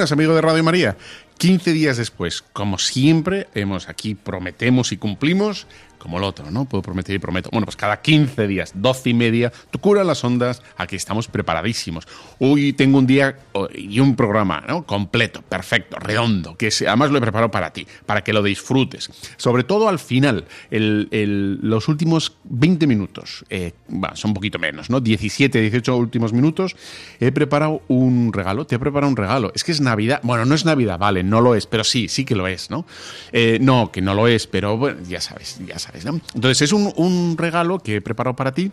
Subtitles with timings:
[0.00, 0.96] Buenas amigos de Radio María.
[1.36, 5.66] 15 días después, como siempre, hemos aquí prometemos y cumplimos
[6.00, 6.64] como el otro, ¿no?
[6.64, 7.50] Puedo prometer y prometo.
[7.52, 12.08] Bueno, pues cada 15 días, 12 y media, tu cura las ondas, aquí estamos preparadísimos.
[12.40, 14.84] Hoy tengo un día oh, y un programa, ¿no?
[14.84, 19.10] Completo, perfecto, redondo, que además lo he preparado para ti, para que lo disfrutes.
[19.36, 23.72] Sobre todo al final, los últimos 20 minutos, eh,
[24.14, 25.00] son un poquito menos, ¿no?
[25.00, 26.74] 17, 18 últimos minutos,
[27.20, 29.52] he preparado un regalo, te he preparado un regalo.
[29.54, 32.24] Es que es Navidad, bueno, no es Navidad, vale, no lo es, pero sí, sí
[32.24, 32.86] que lo es, ¿no?
[33.32, 37.36] Eh, no, que no lo es, pero bueno, ya sabes, ya sabes entonces es un,
[37.36, 38.70] regalo que he preparado para ti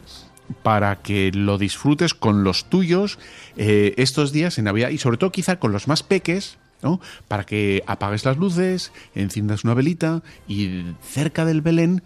[0.64, 3.20] para que lo disfrutes con los tuyos
[3.58, 7.02] eh, estos días en Navidad y sobre todo quizá con los más peques, ¿no?
[7.28, 12.02] Para que apagues las luces, enciendas una velita y cerca del Belén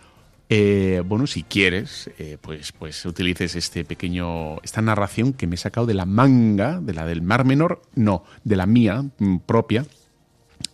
[0.53, 5.57] eh, bueno, si quieres, eh, pues, pues utilices este pequeño, esta narración que me he
[5.57, 9.85] sacado de la manga, de la del Mar Menor, no, de la mía mm, propia,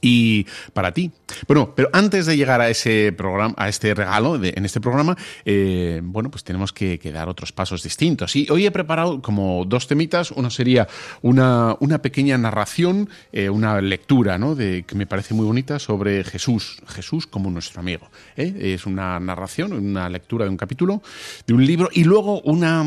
[0.08, 1.12] y para ti.
[1.47, 6.00] Bueno, pero antes de llegar a ese programa, a este regalo en este programa, eh,
[6.01, 8.35] bueno, pues tenemos que, dar otros pasos distintos.
[8.35, 10.31] Y hoy he preparado como dos temitas.
[10.31, 10.88] Uno sería
[11.22, 14.56] una, una pequeña narración, eh, una lectura, ¿no?
[14.56, 18.09] De, que me parece muy bonita sobre Jesús, Jesús como nuestro amigo.
[18.38, 18.74] ¿eh?
[18.74, 21.01] Es una narración, una lectura de un capítulo,
[21.45, 22.81] de un libro, y luego una,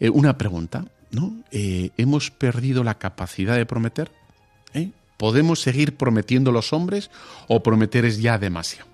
[0.00, 0.84] una pregunta.
[1.10, 1.32] ¿no?
[1.52, 4.10] ¿Hemos perdido la capacidad de prometer?
[5.24, 7.10] ¿Podemos seguir prometiendo los hombres
[7.48, 8.90] o prometer es ya demasiado?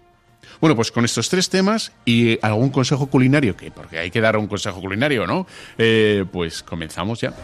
[0.60, 4.36] Bueno, pues con estos tres temas y algún consejo culinario, que porque hay que dar
[4.36, 5.48] un consejo culinario, ¿no?
[5.76, 7.34] Eh, pues comenzamos ya.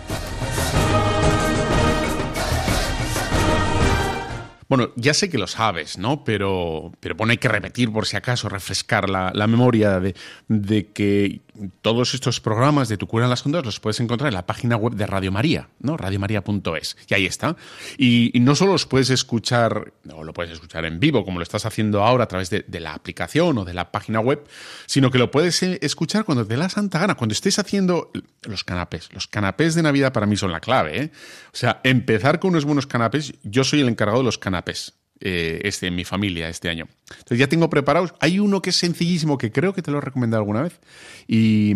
[4.69, 6.23] Bueno, ya sé que lo sabes, ¿no?
[6.23, 10.15] Pero, pero bueno, hay que repetir por si acaso, refrescar la, memoria de,
[10.47, 11.41] de, que
[11.83, 14.77] todos estos programas de Tu Cura en las Ondas los puedes encontrar en la página
[14.77, 15.97] web de Radio María, ¿no?
[15.97, 16.97] radiomaria.es.
[17.09, 17.56] Y ahí está.
[17.99, 21.67] Y, no solo los puedes escuchar, o lo puedes escuchar en vivo, como lo estás
[21.67, 24.47] haciendo ahora a través de, la aplicación o de la página web,
[24.87, 28.11] sino que lo puedes eh, escuchar cuando te dé la santa gana, cuando estés haciendo
[28.43, 29.09] los canapés.
[29.12, 31.12] Los canapés de Navidad para mí son la clave, ¿eh?
[31.53, 34.94] O sea, empezar con unos buenos canapés, yo soy el encargado de los canapés.
[35.21, 36.88] Eh, este, en mi familia este año.
[37.09, 38.15] Entonces ya tengo preparados.
[38.21, 40.78] Hay uno que es sencillísimo, que creo que te lo he recomendado alguna vez.
[41.27, 41.75] Y,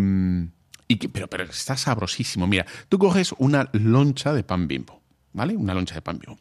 [1.12, 2.46] pero, pero está sabrosísimo.
[2.46, 5.00] Mira, tú coges una loncha de pan bimbo.
[5.32, 5.56] ¿Vale?
[5.56, 6.38] Una loncha de pan bimbo.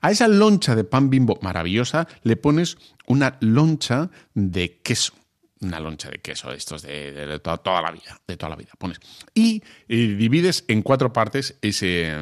[0.00, 2.76] A esa loncha de pan bimbo maravillosa le pones
[3.06, 5.14] una loncha de queso
[5.60, 8.72] una loncha de queso de estos de, toda, la vida, de toda la vida.
[8.76, 8.98] Pones
[9.32, 12.16] y, y divides en cuatro partes ese,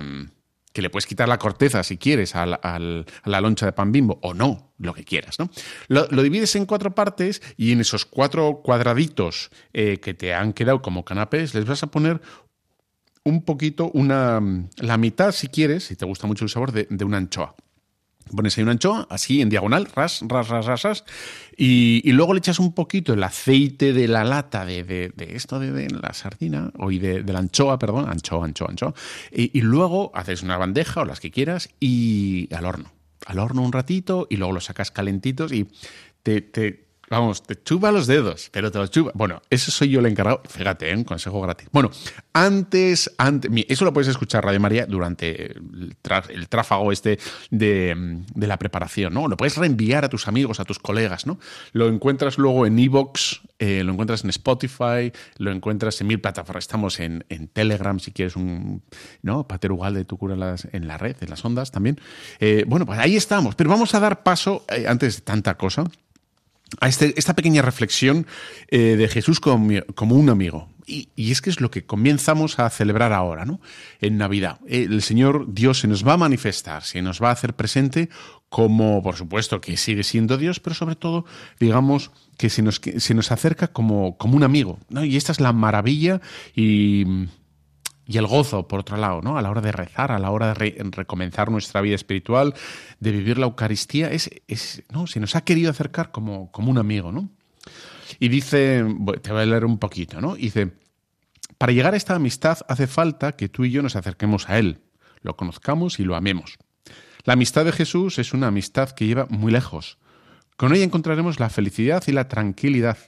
[0.73, 4.35] que le puedes quitar la corteza si quieres a la, loncha de pan bimbo o
[4.35, 5.51] no, lo que quieras, ¿no?
[5.89, 10.83] Lo, divides en cuatro partes y en esos cuatro cuadraditos eh, que te han quedado
[10.83, 12.21] como canapés les vas a poner
[13.25, 14.41] un poquito, una,
[14.77, 17.55] la mitad si quieres, si te gusta mucho el sabor, de, de una anchoa.
[18.35, 21.05] Pones ahí una anchoa, así en diagonal, ras, ras, ras, ras, ras
[21.57, 25.91] y, luego le echas un poquito el aceite de la lata de, de, esto de,
[25.91, 28.95] la sardina, o de, la anchoa, perdón, anchoa, anchoa, anchoa.
[29.31, 32.93] Y, y, luego haces una bandeja o las que quieras y al horno.
[33.27, 35.69] Al horno un ratito y luego lo sacas calentitos y
[36.23, 39.11] te, te Vamos, te chupa los dedos, pero te los chupa.
[39.15, 40.43] Bueno, eso soy yo el encargado.
[40.49, 40.95] Fíjate, ¿eh?
[40.95, 41.67] un consejo gratis.
[41.73, 41.91] Bueno,
[42.33, 45.97] antes, antes, eso lo puedes escuchar, Radio María, durante el,
[46.49, 47.19] tráfago este
[47.51, 49.27] de, la preparación, ¿no?
[49.27, 51.41] Lo puedes reenviar a tus amigos, a tus colegas, ¿no?
[51.73, 56.63] Lo encuentras luego en Evox, eh, lo encuentras en Spotify, lo encuentras en mil plataformas.
[56.63, 58.85] Estamos en, Telegram, si quieres un,
[59.23, 59.49] ¿no?
[59.49, 60.35] Pater de tu cura
[60.73, 62.01] en la red, en las ondas también.
[62.39, 63.57] Eh, bueno, pues ahí estamos.
[63.57, 65.85] Pero vamos a dar paso, antes de tanta cosa,
[66.79, 68.27] a este, esta pequeña reflexión
[68.69, 70.69] eh, de Jesús como, un amigo.
[70.87, 73.61] Y, es que es lo que comenzamos a celebrar ahora, ¿no?
[74.01, 74.59] En Navidad.
[74.67, 78.09] El Señor Dios se nos va a manifestar, se nos va a hacer presente
[78.49, 81.25] como, por supuesto, que sigue siendo Dios, pero sobre todo,
[81.61, 84.81] digamos, que se nos, se nos acerca como, como un amigo.
[84.89, 85.05] ¿no?
[85.05, 86.21] Y esta es la maravilla
[86.57, 87.29] y
[88.11, 89.39] Y el gozo, por otro lado, ¿no?
[89.39, 92.55] A la hora de rezar, a la hora de recomenzar nuestra vida espiritual,
[92.99, 95.07] de vivir la Eucaristía, es, es, ¿no?
[95.07, 97.31] Se nos ha querido acercar como, como un amigo, ¿no?
[98.19, 98.85] Y dice,
[99.23, 100.35] te voy a leer un poquito, ¿no?
[100.35, 100.73] Dice,
[101.57, 104.81] para llegar a esta amistad hace falta que tú y yo nos acerquemos a Él,
[105.23, 106.59] lo conozcamos y lo amemos.
[107.23, 109.99] La amistad de Jesús es una amistad que lleva muy lejos.
[110.57, 112.99] Con ella encontraremos la felicidad y la tranquilidad.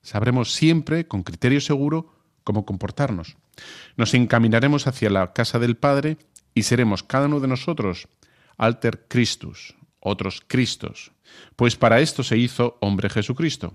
[0.00, 2.17] Sabremos siempre, con criterio seguro,
[2.48, 3.36] cómo comportarnos.
[3.98, 6.16] Nos encaminaremos hacia la casa del Padre
[6.54, 8.08] y seremos cada uno de nosotros
[8.56, 11.12] alter Christus, otros Cristos,
[11.56, 13.74] pues para esto se hizo hombre Jesucristo.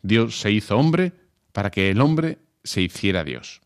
[0.00, 1.12] Dios se hizo hombre
[1.52, 3.60] para que el hombre se hiciera Dios.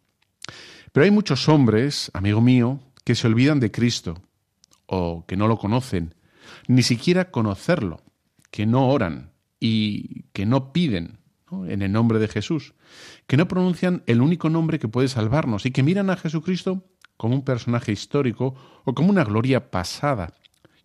[0.91, 4.21] Pero hay muchos hombres, amigo mío, que se olvidan de Cristo
[4.87, 6.17] o que no lo conocen,
[6.67, 8.03] ni siquiera conocerlo,
[8.51, 9.31] que no oran
[9.61, 11.21] y que no piden
[11.67, 12.75] en el nombre de Jesús,
[13.27, 16.85] que no pronuncian el único nombre que puede salvarnos y que miran a Jesucristo
[17.17, 18.55] como un personaje histórico
[18.85, 20.35] o como una gloria pasada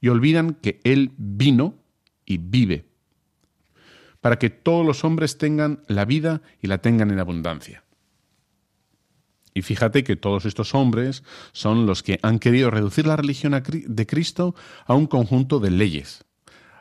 [0.02, 1.76] y olvidan que Él vino
[2.26, 2.86] y vive,
[4.22, 7.84] para que todos los hombres tengan la vida y la tengan en abundancia.
[9.54, 11.24] Y fíjate que todos estos hombres
[11.54, 14.54] son los que han querido reducir la religión de Cristo
[14.86, 16.26] a un conjunto de leyes,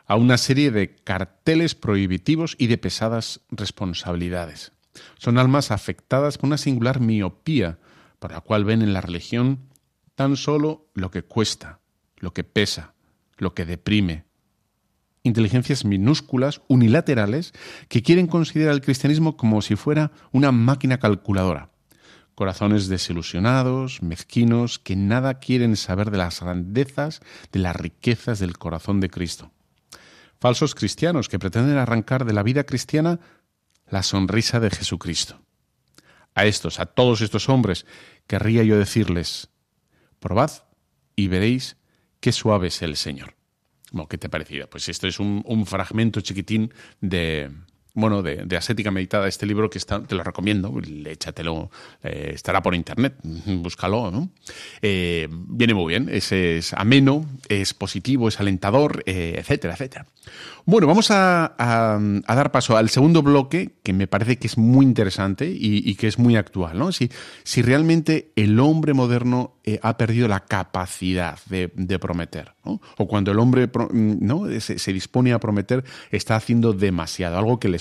[0.05, 4.71] a una serie de carteles prohibitivos y de pesadas responsabilidades.
[5.17, 7.79] Son almas afectadas por una singular miopía,
[8.19, 9.69] por la cual ven en la religión
[10.15, 11.79] tan solo lo que cuesta,
[12.17, 12.93] lo que pesa,
[13.37, 14.25] lo que deprime.
[15.23, 17.53] Inteligencias minúsculas, unilaterales,
[17.89, 21.71] que quieren considerar el cristianismo como si fuera una máquina calculadora
[22.35, 27.21] corazones desilusionados, mezquinos, que nada quieren saber de las grandezas,
[27.51, 29.51] de las riquezas del corazón de Cristo.
[30.45, 33.19] Falsos cristianos que pretenden arrancar de la vida cristiana
[33.89, 35.41] la sonrisa de Jesucristo.
[36.35, 37.87] A estos, a todos estos hombres,
[38.27, 39.49] querría yo decirles,
[40.19, 40.51] probad
[41.15, 41.77] y veréis
[42.19, 43.35] qué suave es el Señor.
[44.07, 44.69] ¿Qué te ha parecido?
[44.69, 46.71] Pues esto es un fragmento chiquitín
[47.01, 47.49] de,
[47.95, 50.71] bueno, de, de, Ascética Meditada, este libro que está, te lo recomiendo,
[51.05, 51.71] échatelo,
[52.03, 54.29] eh, estará por internet, búscalo.
[54.81, 60.05] Eh, viene muy bien, es, es, ameno, es positivo, es alentador, eh, etcétera, etcétera.
[60.65, 61.55] Bueno, vamos a,
[62.27, 66.17] dar paso al segundo bloque, que me parece que es muy interesante y, que es
[66.17, 66.91] muy actual, ¿no?
[66.91, 67.11] Si,
[67.43, 69.53] si realmente el hombre moderno
[69.83, 72.81] ha perdido la capacidad de, prometer, ¿no?
[72.97, 74.47] O cuando el hombre ¿no?
[74.59, 77.77] Se, se dispone a prometer, está haciendo demasiado, algo que le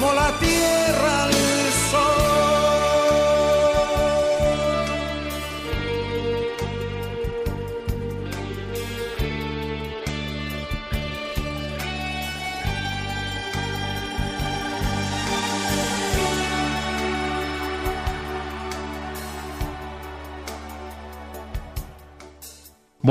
[0.00, 1.19] Como la tierra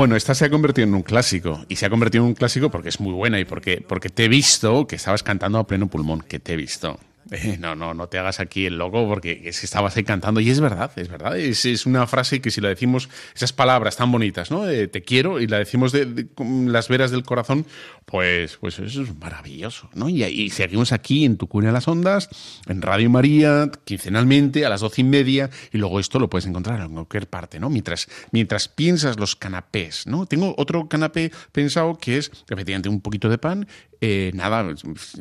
[0.00, 1.62] Bueno, esta se ha convertido en un clásico.
[1.68, 4.24] Y se ha convertido en un clásico porque es muy buena y porque, porque te
[4.24, 6.98] he visto que estabas cantando a pleno pulmón, que te he visto.
[7.60, 10.60] No, no, no te hagas aquí el loco porque es estabas ahí cantando y es
[10.60, 11.38] verdad, es verdad.
[11.38, 14.64] Es, es una frase que si la decimos, esas palabras tan bonitas, ¿no?
[14.64, 17.66] te quiero y la decimos de, con las veras del corazón,
[18.04, 20.08] pues, pues eso es maravilloso, ¿no?
[20.08, 22.28] Y, y seguimos aquí en Tu Cuna de las Ondas,
[22.66, 26.80] en Radio María, quincenalmente a las doce y media y luego esto lo puedes encontrar
[26.80, 27.70] en cualquier parte, ¿no?
[27.70, 30.26] Mientras, mientras piensas los canapés, ¿no?
[30.26, 33.66] Tengo otro canapé pensado que es efectivamente un poquito de pan
[34.00, 34.74] eh, nada,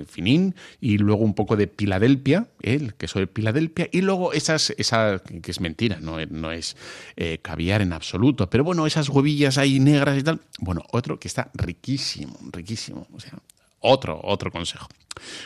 [0.08, 5.20] finín, y luego un poco de Piladelpia, el queso de Piladelpia, y luego esas, esa,
[5.20, 6.76] que es mentira, no, no es
[7.16, 11.28] eh, caviar en absoluto, pero bueno, esas huevillas ahí negras y tal, bueno, otro que
[11.28, 13.34] está riquísimo, riquísimo, o sea,
[13.82, 14.88] Otro, otro consejo.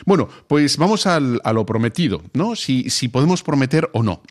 [0.06, 2.54] Bueno, pues vamos al- a lo prometido, ¿no?
[2.56, 4.22] Si, si podemos prometer o no.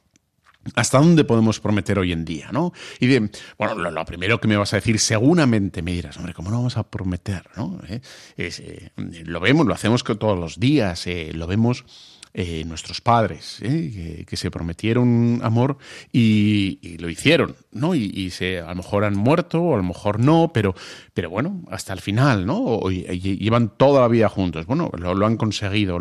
[0.75, 2.49] ¿Hasta dónde podemos prometer hoy en día?
[2.51, 2.73] ¿no?
[2.99, 6.49] Y de, bueno, lo, primero que me vas a decir, seguramente me dirás, hombre, ¿cómo
[6.49, 7.43] no vamos a prometer?
[7.55, 7.79] ¿no?
[7.87, 8.01] Eh,
[8.37, 8.91] es, eh,
[9.25, 11.85] lo vemos, lo hacemos todos los días, eh, lo vemos
[12.35, 15.77] eh, nuestros padres, que, que se prometieron amor
[16.11, 17.93] y, lo hicieron, ¿no?
[17.93, 20.73] Y, se, a lo mejor han muerto, o a lo mejor no, pero,
[21.13, 22.57] pero bueno, hasta el final, ¿no?
[22.57, 24.65] O- y- llevan toda la vida juntos.
[24.65, 25.99] Bueno, lo, han conseguido,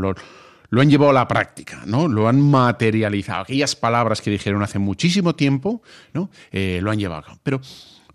[0.72, 2.08] lo han llevado a la práctica, ¿no?
[2.08, 3.42] Lo han materializado.
[3.42, 5.82] Aquellas palabras que dijeron hace muchísimo tiempo,
[6.14, 6.30] ¿no?
[6.50, 7.38] Eh, lo han llevado a.
[7.42, 7.60] Pero,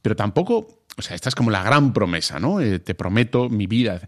[0.01, 2.59] pero tampoco, o sea, esta es como la gran promesa, ¿no?
[2.59, 4.01] Eh, te prometo mi vida.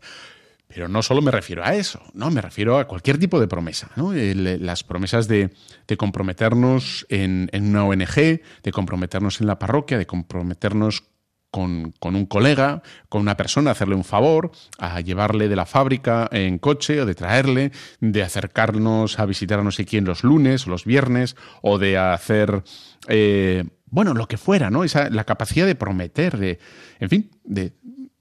[0.67, 2.31] Pero no solo me refiero a eso, ¿no?
[2.31, 4.13] Me refiero a cualquier tipo de promesa, ¿no?
[4.13, 5.51] Las promesas de,
[5.87, 8.15] de comprometernos en, en una ONG,
[8.63, 11.03] de comprometernos en la parroquia, de comprometernos
[11.51, 16.29] con, con un colega, con una persona, hacerle un favor, a llevarle de la fábrica
[16.31, 20.67] en coche o de traerle, de acercarnos a visitar a no sé quién los lunes
[20.67, 22.63] o los viernes, o de hacer,
[23.07, 24.83] eh, bueno, lo que fuera, ¿no?
[24.83, 26.59] Esa, la capacidad de prometer, de,
[26.99, 27.73] en fin, de,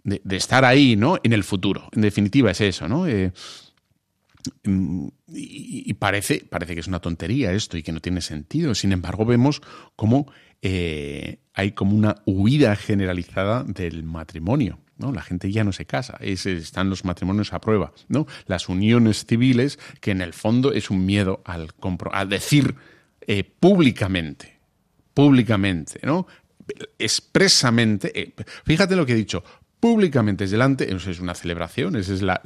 [0.04, 1.18] de, estar ahí, ¿no?
[1.22, 1.88] En el futuro.
[1.92, 3.06] En definitiva es eso, ¿no?
[3.06, 3.32] Eh,
[5.30, 8.74] y parece, parece que es una tontería esto y que no tiene sentido.
[8.74, 9.60] Sin embargo, vemos
[9.94, 10.32] cómo
[10.62, 14.78] eh, hay como una huida generalizada del matrimonio.
[14.96, 15.12] ¿no?
[15.12, 17.92] La gente ya no se casa, es- están los matrimonios a prueba.
[18.08, 18.26] ¿no?
[18.46, 22.76] Las uniones civiles, que en el fondo es un miedo al, compro- al decir
[23.26, 24.58] eh, públicamente,
[25.14, 26.26] públicamente, ¿no?
[26.98, 28.34] expresamente, eh,
[28.64, 29.42] fíjate lo que he dicho,
[29.80, 32.40] públicamente es delante, eso es una celebración, es la,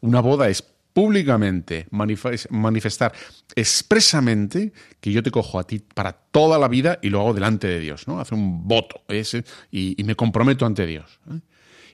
[0.00, 0.62] una boda es
[0.98, 3.12] públicamente manifes- manifestar
[3.54, 7.68] expresamente que yo te cojo a ti para toda la vida y lo hago delante
[7.68, 8.18] de Dios, ¿no?
[8.18, 11.20] Hacer un voto ese, y, me comprometo ante Dios.
[11.30, 11.38] ¿eh?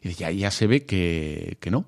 [0.00, 1.84] Y ya, ya se ve que, que no.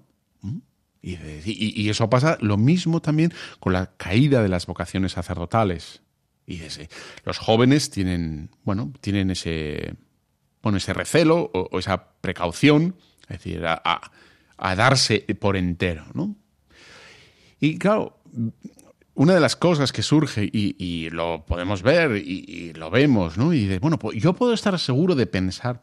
[1.00, 1.14] Y,
[1.46, 6.02] y- eso pasa lo mismo también con la caída de las vocaciones sacerdotales.
[6.46, 6.60] Y
[7.24, 9.94] los jóvenes tienen, bueno, tienen ese,
[10.62, 14.10] bueno, ese recelo o, esa precaución, es decir, a-
[14.58, 16.36] a darse por entero, ¿no?
[17.60, 18.18] Y claro,
[19.14, 23.52] una de las cosas que surge, y, y lo podemos ver y, lo vemos, ¿no?
[23.52, 25.82] Y de, bueno, pues yo puedo estar seguro de pensar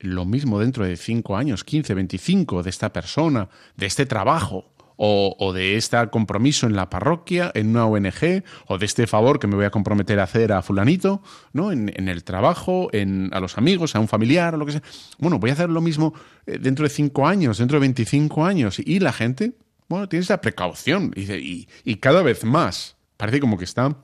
[0.00, 5.36] lo mismo dentro de 5 años, 15, 25, de esta persona, de este trabajo, o,
[5.38, 9.46] o de este compromiso en la parroquia, en una ONG, o de este favor que
[9.46, 11.72] me voy a comprometer a hacer a fulanito, ¿no?
[11.72, 14.82] En, en el trabajo, en, a los amigos, a un familiar, lo que sea.
[15.18, 16.14] Bueno, voy a hacer lo mismo
[16.46, 18.78] eh, dentro de 5 años, dentro de 25 años.
[18.78, 19.54] Y la gente,
[19.92, 21.12] bueno, tiene esa precaución.
[21.14, 22.96] Y, cada vez más.
[23.16, 23.96] Parece como que está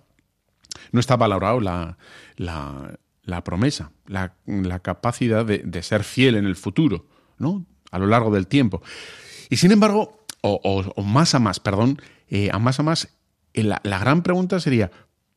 [0.92, 1.98] no está valorado la,
[2.36, 7.06] la, la promesa, la, la capacidad de, ser fiel en el futuro,
[7.38, 7.66] ¿no?
[7.90, 8.82] A lo largo del tiempo.
[9.50, 13.08] Y sin embargo, o, más a más, perdón, eh, a más a más,
[13.54, 14.90] eh, la, la gran pregunta sería,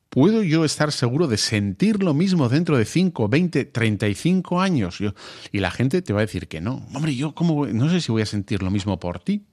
[0.09, 4.99] ¿puedo yo estar seguro de sentir lo mismo dentro de 5, 20, 35 años?
[4.99, 5.13] Yo-
[5.51, 6.85] y la gente te va a decir que no.
[6.93, 9.45] Hombre, yo cómo no sé si voy a sentir lo mismo por ti.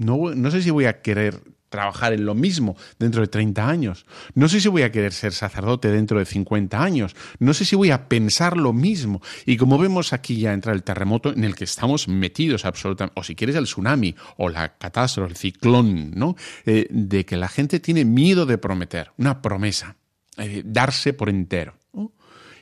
[0.00, 4.04] No, no sé si voy a querer trabajar en lo mismo dentro de 30 años.
[4.34, 7.14] No sé si voy a querer ser sacerdote dentro de 50 años.
[7.38, 9.22] No sé si voy a pensar lo mismo.
[9.46, 13.22] Y como vemos aquí ya entra el terremoto en el que estamos metidos absolutamente, o
[13.22, 16.34] si quieres el tsunami, o la catástrofe, el ciclón, ¿no?
[16.66, 19.94] Eh, de que la gente tiene miedo de prometer, una promesa,
[20.38, 21.74] eh, darse por entero.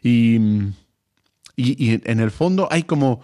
[0.02, 0.36] Y,
[1.56, 3.22] y- y en el fondo hay como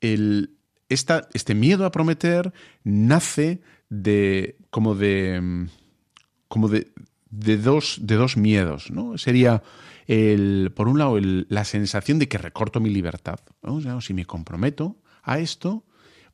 [0.00, 0.53] el,
[0.94, 3.60] este miedo a prometer nace
[3.90, 5.66] de como de mm,
[6.48, 6.92] como de,
[7.30, 9.18] de dos, de dos miedos, ¿no?
[9.18, 9.62] Sería
[10.06, 13.40] el, por un lado la sensación de que recorto mi libertad.
[13.62, 15.84] O sea, si me comprometo a esto,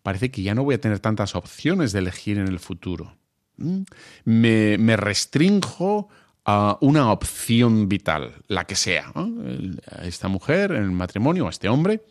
[0.02, 3.16] parece que ya no voy a tener tantas opciones de elegir en el futuro.
[4.24, 6.08] Me, me restrinjo
[6.44, 9.12] a una opción vital, la que sea.
[10.02, 12.02] esta mujer, en el matrimonio, a este hombre,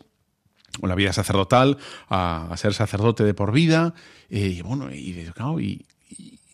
[0.80, 3.94] o la vida sacerdotal, a, ser sacerdote de por vida,
[4.28, 5.58] y bueno, y, claro,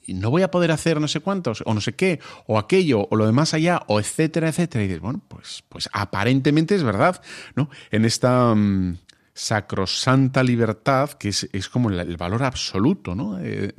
[0.09, 3.17] no voy a poder hacer no sé cuántos, o no sé qué, o aquello, o
[3.17, 4.85] lo demás allá, o etcétera, etcétera.
[4.85, 7.21] Y dices, bueno, pues, pues aparentemente es verdad,
[7.55, 7.69] ¿no?
[7.91, 8.99] En esta mm,
[9.35, 13.39] sacrosanta libertad, que es, es como el, el valor absoluto, ¿no?
[13.41, 13.73] Eh,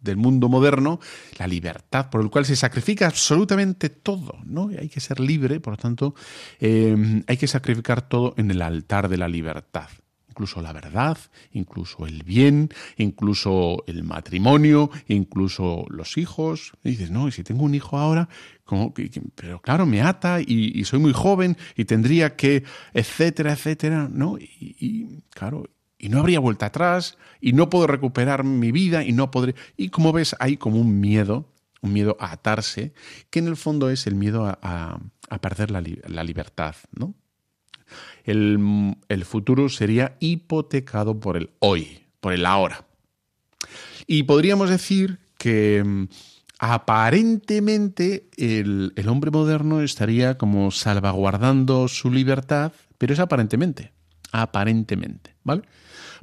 [0.00, 1.00] del mundo moderno,
[1.38, 4.70] la libertad por el cual se sacrifica absolutamente todo, ¿no?
[4.72, 6.14] Y Hay que ser libre, por lo tanto,
[6.60, 9.88] eh, hay que sacrificar todo en el altar de la libertad.
[10.28, 11.18] Incluso la verdad,
[11.52, 16.72] incluso el bien, incluso el matrimonio, incluso los hijos.
[16.84, 18.28] Dices, no, y si tengo un hijo ahora,
[18.64, 22.62] ¿cómo que- que- pero claro, me ata y, y soy muy joven y tendría que,
[22.94, 24.38] etcétera, etcétera, ¿no?
[24.38, 25.68] Y, y, claro,
[26.00, 29.54] y no habría vuelta atrás y no puedo recuperar mi vida y no podré...
[29.76, 31.52] Y como ves, hay como un miedo,
[31.82, 32.94] un miedo a atarse,
[33.28, 37.14] que en el fondo es el miedo a, a- perder la, la libertad, ¿no?
[38.24, 42.86] El, el futuro sería hipotecado por el hoy, por el ahora.
[44.06, 46.04] Y podríamos decir que mm,
[46.58, 53.92] aparentemente el, el hombre moderno estaría como salvaguardando su libertad, pero es aparentemente,
[54.32, 55.62] aparentemente, ¿vale?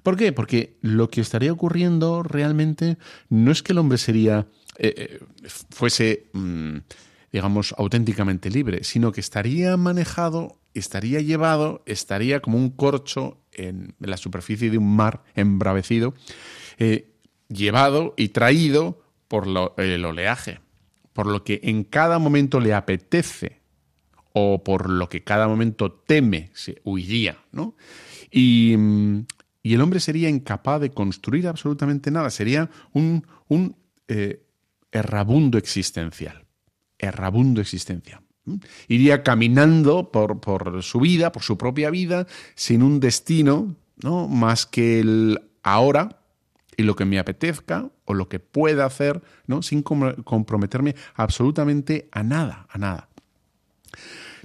[0.07, 0.31] ¿Por qué?
[0.31, 2.97] Porque lo que estaría ocurriendo realmente
[3.27, 4.47] no es que el hombre sería
[4.77, 5.19] eh, eh,
[5.69, 6.77] fuese, mm,
[7.33, 14.15] digamos, auténticamente libre, sino que estaría manejado, estaría llevado, estaría como un corcho en la
[14.15, 16.13] superficie de un mar embravecido,
[16.77, 17.11] eh,
[17.49, 19.45] llevado y traído por
[19.75, 20.61] el oleaje,
[21.11, 23.59] por lo que en cada momento le apetece
[24.31, 27.75] o por lo que cada momento teme, se huiría, ¿no?
[28.31, 29.25] Y, mm,
[29.67, 33.75] y el hombre sería incapaz de construir absolutamente nada, sería un, un
[34.07, 34.45] eh,
[34.93, 36.45] errabundo existencial,
[36.97, 38.21] errabundo existencial.
[38.45, 38.59] ¿m?
[38.87, 44.29] Iría caminando por, por su vida, por su propia vida, sin un destino, ¿no?
[44.29, 46.21] Más que el ahora
[46.77, 49.61] y lo que me apetezca o lo que pueda hacer, ¿no?
[49.63, 53.09] Sin com- comprometerme absolutamente a nada, a nada.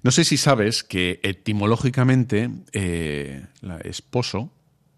[0.02, 4.50] No sé si sabes que etimológicamente eh, la esposo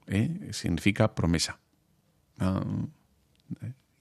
[0.06, 1.58] eh, significa promesa.
[2.38, 2.62] Ah,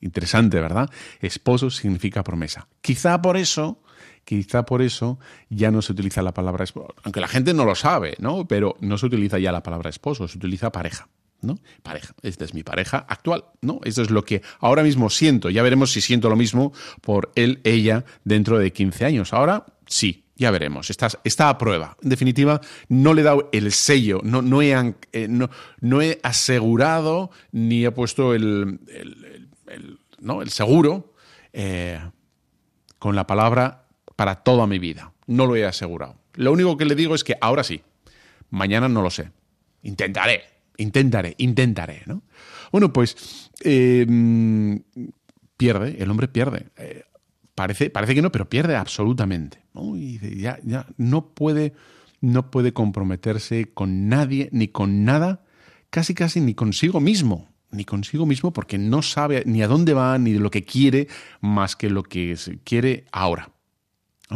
[0.01, 0.89] interesante, ¿verdad?
[1.19, 2.67] Esposo significa promesa.
[2.81, 3.81] Quizá por eso,
[4.25, 5.19] quizá por eso
[5.49, 6.93] ya no se utiliza la palabra esposo.
[7.03, 8.47] Aunque la gente no lo sabe, ¿no?
[8.47, 11.07] Pero no se utiliza ya la palabra esposo, se utiliza pareja.
[11.41, 11.59] ¿no?
[11.81, 13.81] Pareja, esta es mi pareja actual, ¿no?
[13.83, 15.49] Esto es lo que ahora mismo siento.
[15.49, 19.33] Ya veremos si siento lo mismo por él, ella, dentro de 15 años.
[19.33, 20.89] Ahora sí, ya veremos.
[20.89, 21.97] Está, a prueba.
[22.01, 24.71] En definitiva, no le he dado el sello, no, no, he,
[25.11, 29.99] eh, no, he asegurado ni he puesto el, el- el-
[30.49, 31.13] seguro
[31.51, 31.99] eh,
[32.99, 35.13] con la palabra para toda mi vida.
[35.27, 36.15] No lo he asegurado.
[36.33, 37.81] Lo único que le digo es que ahora sí,
[38.49, 39.31] mañana no lo sé.
[39.83, 40.43] Intentaré,
[40.77, 42.23] intentaré, intentaré, ¿no?
[42.71, 44.75] Bueno, pues eh, mm,
[45.57, 46.67] pierde, el hombre pierde.
[47.55, 49.63] Parece, parece que no, pero pierde absolutamente.
[49.73, 49.95] ¿no?
[49.95, 51.73] Y ya, ya no puede,
[52.21, 55.43] no puede comprometerse con nadie ni con nada,
[55.89, 60.17] casi casi ni consigo mismo, ni consigo mismo porque no sabe ni a dónde va
[60.17, 61.07] ni de lo que quiere
[61.41, 63.49] más que lo que quiere ahora.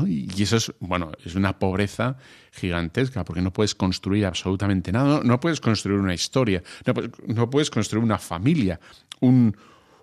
[0.06, 2.17] Y eso es, bueno, es una pobreza
[2.51, 6.93] gigantesca, porque no puedes construir absolutamente nada, no, puedes construir una historia, no,
[7.34, 8.80] no puedes construir una familia,
[9.21, 9.56] un,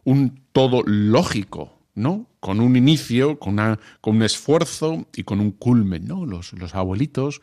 [0.04, 2.28] un todo lógico, ¿no?
[2.40, 6.26] Con un inicio, con, una, con un esfuerzo y con un culmen, ¿no?
[6.26, 7.40] Los, los abuelitos,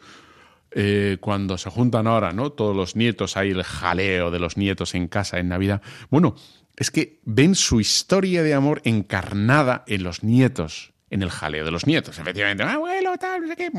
[0.72, 2.52] eh, cuando se juntan ahora, ¿no?
[2.52, 5.82] Todos los nietos, hay el jaleo de los nietos en casa en Navidad.
[6.10, 6.36] Bueno,
[6.78, 11.72] es que ven su historia de amor encarnada en los nietos, en el jaleo de
[11.72, 12.20] los nietos.
[12.20, 13.72] Efectivamente, abuelo, tal, qué,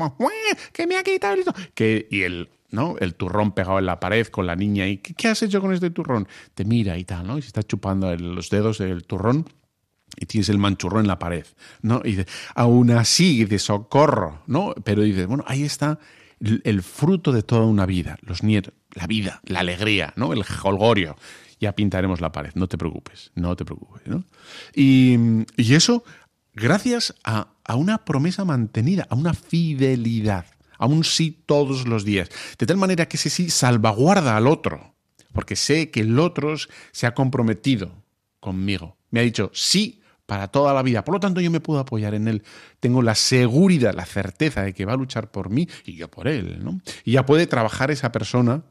[0.71, 1.43] que me ha quitado el...
[1.73, 2.95] Que, y el, ¿no?
[2.99, 5.89] El turrón pegado en la pared con la niña y ¿qué, has hecho con este
[5.89, 6.27] turrón?
[6.53, 7.37] Te mira y tal, ¿no?
[7.37, 9.45] Y se está chupando los dedos del turrón
[10.19, 11.45] y tienes el manchurrón en la pared,
[11.81, 12.01] ¿no?
[12.03, 14.73] Y dice, aún así, de socorro, ¿no?
[14.83, 15.99] Pero dices, bueno, ahí está
[16.39, 20.33] el, el fruto de toda una vida, los nietos, la vida, la alegría, ¿no?
[20.33, 21.15] El jolgorio.
[21.59, 24.25] Ya pintaremos la pared, no te preocupes, no te preocupes, ¿no?
[24.75, 25.17] Y,
[25.55, 26.03] y eso
[26.53, 30.45] gracias a, a una promesa mantenida, a una fidelidad,
[30.77, 32.29] a un sí todos los días.
[32.57, 34.93] De tal manera que ese sí salvaguarda al otro,
[35.31, 36.55] porque sé que el otro
[36.91, 38.03] se ha comprometido
[38.39, 38.97] conmigo.
[39.09, 41.03] Me ha dicho sí para toda la vida.
[41.03, 42.43] Por lo tanto, yo me puedo apoyar en él.
[42.79, 46.27] Tengo la seguridad, la certeza de que va a luchar por mí y yo por
[46.27, 46.63] él.
[46.63, 46.81] ¿no?
[47.03, 48.63] Y ya puede trabajar esa persona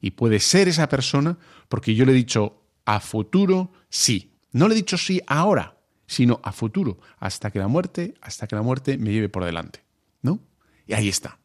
[0.00, 4.34] y puede ser esa persona porque yo le he dicho a futuro sí.
[4.52, 8.56] No le he dicho sí ahora, sino a futuro, hasta que la muerte, hasta que
[8.56, 9.84] la muerte me lleve por delante.
[10.22, 10.40] ¿No?
[10.86, 11.38] Y ahí está.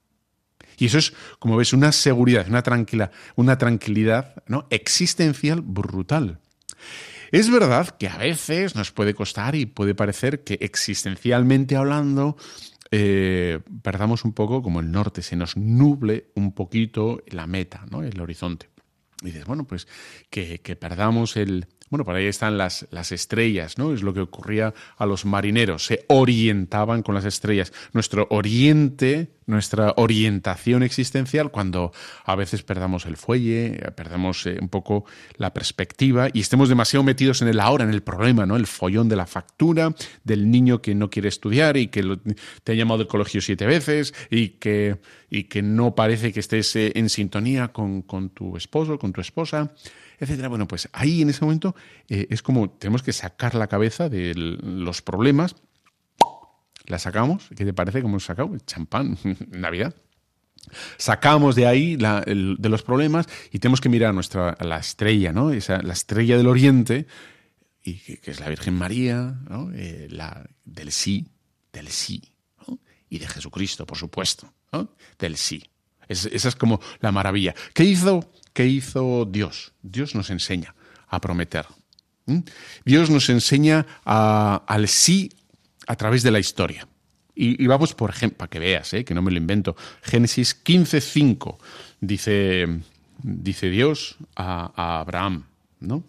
[0.78, 4.66] Y eso es, como ves, una seguridad, una, tranquila, una tranquilidad ¿no?
[4.70, 6.40] existencial brutal.
[7.34, 12.38] Es verdad que a veces nos puede costar y puede parecer que existencialmente hablando
[12.92, 18.04] eh, perdamos un poco como el norte, se nos nuble un poquito la meta, ¿no?
[18.04, 18.70] el horizonte.
[19.24, 19.88] Y dices, bueno, pues
[20.30, 21.66] que, que perdamos el...
[21.90, 23.94] Bueno, por ahí están las, las estrellas, ¿no?
[23.94, 27.74] Es lo que ocurría a los marineros, se orientaban con las estrellas.
[27.94, 31.92] Nuestro oriente nuestra orientación existencial cuando
[32.26, 35.06] a veces perdamos el fuelle, eh, perdemos eh, un poco
[35.38, 38.56] la perspectiva y estemos demasiado metidos en el ahora, en el problema, ¿no?
[38.56, 42.18] El follón de la factura, del niño que no quiere estudiar y que
[42.64, 44.98] te ha llamado del colegio siete veces y que,
[45.30, 49.22] y que no parece que estés eh, en sintonía con, con tu esposo, con tu
[49.22, 49.72] esposa
[50.20, 50.48] etcétera.
[50.48, 51.76] Bueno, pues ahí en ese momento
[52.08, 55.56] es como tenemos que sacar la cabeza de los problemas
[56.86, 58.02] la sacamos, ¿qué te parece?
[58.02, 58.56] ¿Cómo hemos sacado?
[58.66, 59.18] Champán,
[59.50, 59.96] Navidad.
[60.98, 65.52] Sacamos de ahí de los problemas y tenemos que mirar nuestra, la estrella, ¿no?
[65.52, 67.06] Esa, la estrella del oriente,
[67.84, 69.72] y que, es la Virgen María, ¿no?
[69.74, 71.28] Eh, la, del sí,
[71.74, 72.22] del sí,
[73.10, 74.54] y de Jesucristo, por supuesto,
[75.20, 75.64] del sí.
[76.08, 77.54] esa es como la maravilla.
[77.74, 79.74] ¿Qué hizo, qué hizo Dios?
[79.82, 80.76] Dios nos enseña
[81.08, 81.66] a prometer.
[82.86, 85.30] Dios nos enseña al sí
[85.88, 86.88] a través de la historia.
[87.36, 89.04] Y, vamos, por ejemplo, para que veas, ¿eh?
[89.04, 91.58] que no me lo invento, Génesis 15.5
[92.00, 92.68] dice,
[93.24, 95.46] dice Dios a, Abraham,
[95.80, 96.04] ¿no?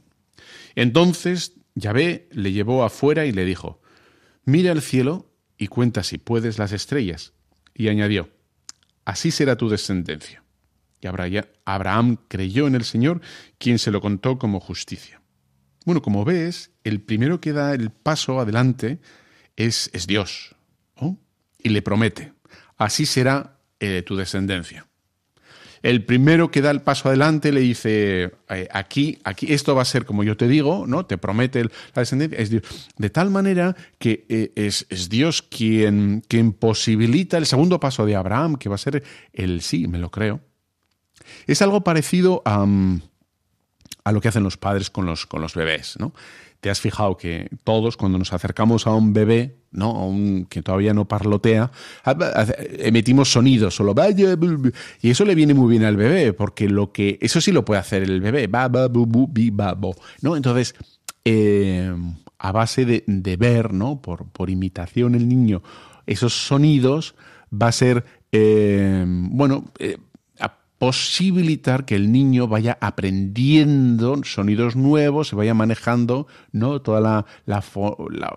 [0.75, 3.81] Entonces Yahvé le llevó afuera y le dijo,
[4.45, 7.33] mira el cielo y cuenta si puedes las estrellas.
[7.75, 8.29] Y añadió,
[9.05, 10.43] así será tu descendencia.
[11.01, 11.07] Y
[11.65, 13.21] Abraham creyó en el Señor,
[13.59, 15.21] quien se lo contó como justicia.
[15.85, 19.01] Bueno, como ves, el primero que da el paso adelante
[19.57, 20.55] es, es Dios.
[21.59, 22.35] Y le promete,
[22.77, 24.87] así será eh, tu descendencia.
[25.83, 29.87] El primero que da el paso adelante le dice, eh, aquí, aquí, esto va a
[29.87, 31.05] ser como yo te digo, ¿no?
[31.05, 32.63] Te promete la descendencia, es Dios.
[32.97, 38.17] De tal manera que eh, es, es, Dios quien, quien posibilita el segundo paso de
[38.17, 40.41] Abraham, que va a ser el sí, me lo creo.
[41.47, 42.67] Es algo parecido a,
[44.05, 46.15] a lo que hacen los padres con los, con los bebés, ¿no?
[46.65, 49.91] Te has fijado que todos cuando nos acercamos a un bebé, ¿no?
[49.91, 51.71] A un que todavía no parlotea,
[52.79, 53.95] emitimos sonidos, solo
[55.03, 57.81] y eso le viene muy bien al bebé, porque lo que eso sí lo puede
[57.81, 58.71] hacer el bebé, ba
[60.23, 60.37] ¿no?
[60.37, 60.75] Entonces,
[61.27, 61.95] eh,
[62.39, 64.01] a base de, ver, ¿no?
[64.01, 65.63] Por, por imitación el niño
[66.07, 67.15] esos sonidos
[67.53, 69.99] va a ser eh, bueno, eh,
[70.79, 76.83] posibilitar que el niño vaya aprendiendo sonidos nuevos, se vaya manejando ¿no?
[76.83, 77.63] toda la,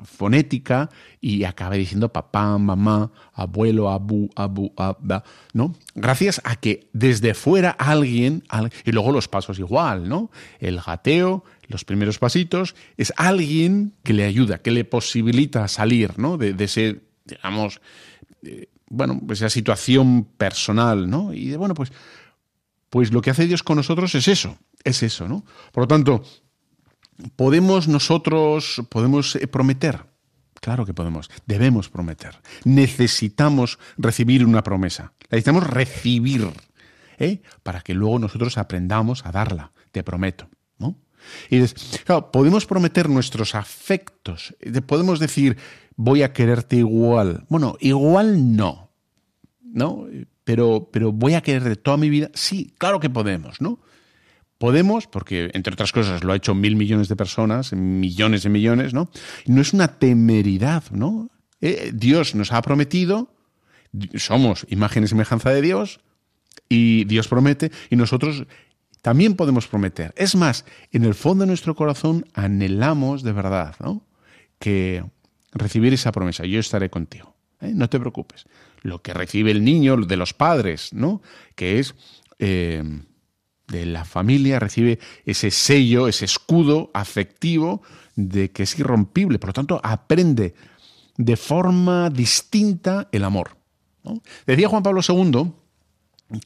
[0.06, 5.23] fonética y acabe diciendo papá, mamá, abuelo, abu, abu, abba,
[5.54, 5.76] ¿no?
[5.95, 8.43] Gracias a que desde fuera alguien,
[8.86, 10.30] y luego los pasos igual, ¿no?
[10.60, 16.38] El gateo, los primeros pasitos, es alguien que le ayuda, que le posibilita salir, ¿no?
[16.38, 17.82] De, de ese, digamos,
[18.43, 21.34] eh, bueno, esa situación personal, ¿no?
[21.34, 21.91] Y de, bueno, pues
[22.89, 25.43] pues lo que hace Dios con nosotros es eso, es eso, ¿no?
[25.71, 26.23] Por lo tanto,
[27.36, 30.06] ¿podemos nosotros, podemos eh, prometer?
[30.62, 32.41] Claro que podemos, debemos prometer.
[32.63, 36.50] Necesitamos recibir una promesa, necesitamos recibir,
[37.19, 37.41] ¿eh?
[37.63, 40.50] para que luego nosotros aprendamos a darla, te prometo.
[40.80, 40.97] ¿no?
[41.50, 41.63] Y
[42.06, 45.58] claro, podemos prometer nuestros afectos, podemos decir,
[45.95, 47.45] voy a quererte igual.
[47.50, 48.91] Bueno, igual no,
[49.62, 50.08] ¿no?
[50.48, 52.32] Pero, pero voy a querer de toda mi vida.
[52.34, 53.82] Sí, claro que podemos, ¿no?
[54.58, 58.94] Podemos, porque entre otras cosas lo ha hecho mil millones de personas, millones de millones,
[58.94, 59.12] ¿no?
[59.46, 61.30] No es una temeridad, ¿no?
[61.60, 63.36] Eh, Dios nos ha prometido,
[64.16, 66.00] somos imagen y semejanza de Dios,
[66.70, 68.46] y Dios promete, y nosotros
[69.02, 70.14] también podemos prometer.
[70.16, 74.08] Es más, en el fondo de nuestro corazón anhelamos de verdad, ¿no?
[74.60, 75.04] Que
[75.52, 77.36] recibir esa promesa, yo estaré contigo.
[77.60, 77.74] ¿eh?
[77.76, 78.46] No te preocupes
[78.82, 81.22] lo que recibe el niño de los padres, ¿no?
[81.56, 81.96] Que es
[82.40, 82.84] eh,
[83.68, 87.82] de la familia, recibe ese sello, ese escudo afectivo
[88.16, 89.40] de que es irrompible.
[89.40, 90.56] Por lo tanto, aprende
[91.18, 93.58] de forma distinta el amor.
[94.46, 95.52] Decía Juan Pablo II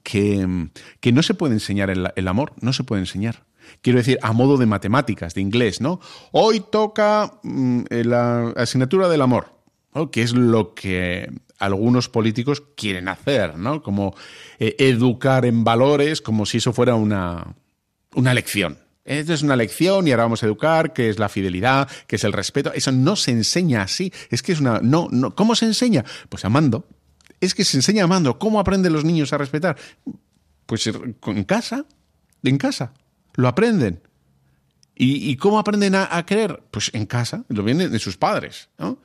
[0.02, 3.46] que, que, no se puede enseñar el, amor, no se puede enseñar.
[3.82, 6.00] Quiero decir, a modo de matemáticas, de inglés, ¿no?
[6.32, 9.54] Hoy toca mm, la asignatura del amor,
[10.12, 13.84] que es lo que algunos políticos quieren hacer, ¿no?
[13.84, 14.15] Como
[14.60, 17.56] eh, educar en valores como si eso fuera una,
[18.15, 18.80] una lección.
[19.06, 22.24] Esto es una lección y ahora vamos a educar, que es la fidelidad, que es
[22.24, 22.71] el respeto.
[22.74, 24.12] Eso no se enseña así.
[24.30, 24.80] Es que es una.
[24.82, 25.36] No, no.
[25.36, 26.04] ¿Cómo se enseña?
[26.30, 26.88] Pues amando.
[27.39, 28.38] Es que se enseña amando.
[28.38, 29.78] ¿Cómo aprenden los niños a respetar?
[30.65, 31.86] Pues en casa.
[32.43, 32.93] En casa.
[33.34, 34.02] Lo aprenden.
[34.93, 36.62] ¿Y, cómo aprenden a, a, creer?
[36.69, 37.43] Pues en casa.
[37.47, 38.69] Lo vienen de sus padres.
[38.78, 39.00] ¿no?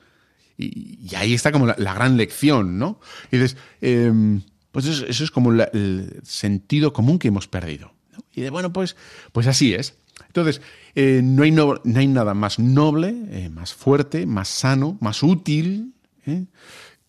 [0.57, 2.99] Y, ahí está como la, gran lección, ¿no?
[3.31, 4.41] Y dices, em,
[4.71, 7.93] pues eso, es como el sentido común que hemos perdido.
[8.33, 8.95] Y de, bueno, pues,
[9.31, 9.97] pues así es.
[10.25, 10.61] Entonces,
[10.95, 15.93] eh, no, hay no, hay nada más noble, eh, más fuerte, más sano, más útil
[16.25, 16.45] ¿eh?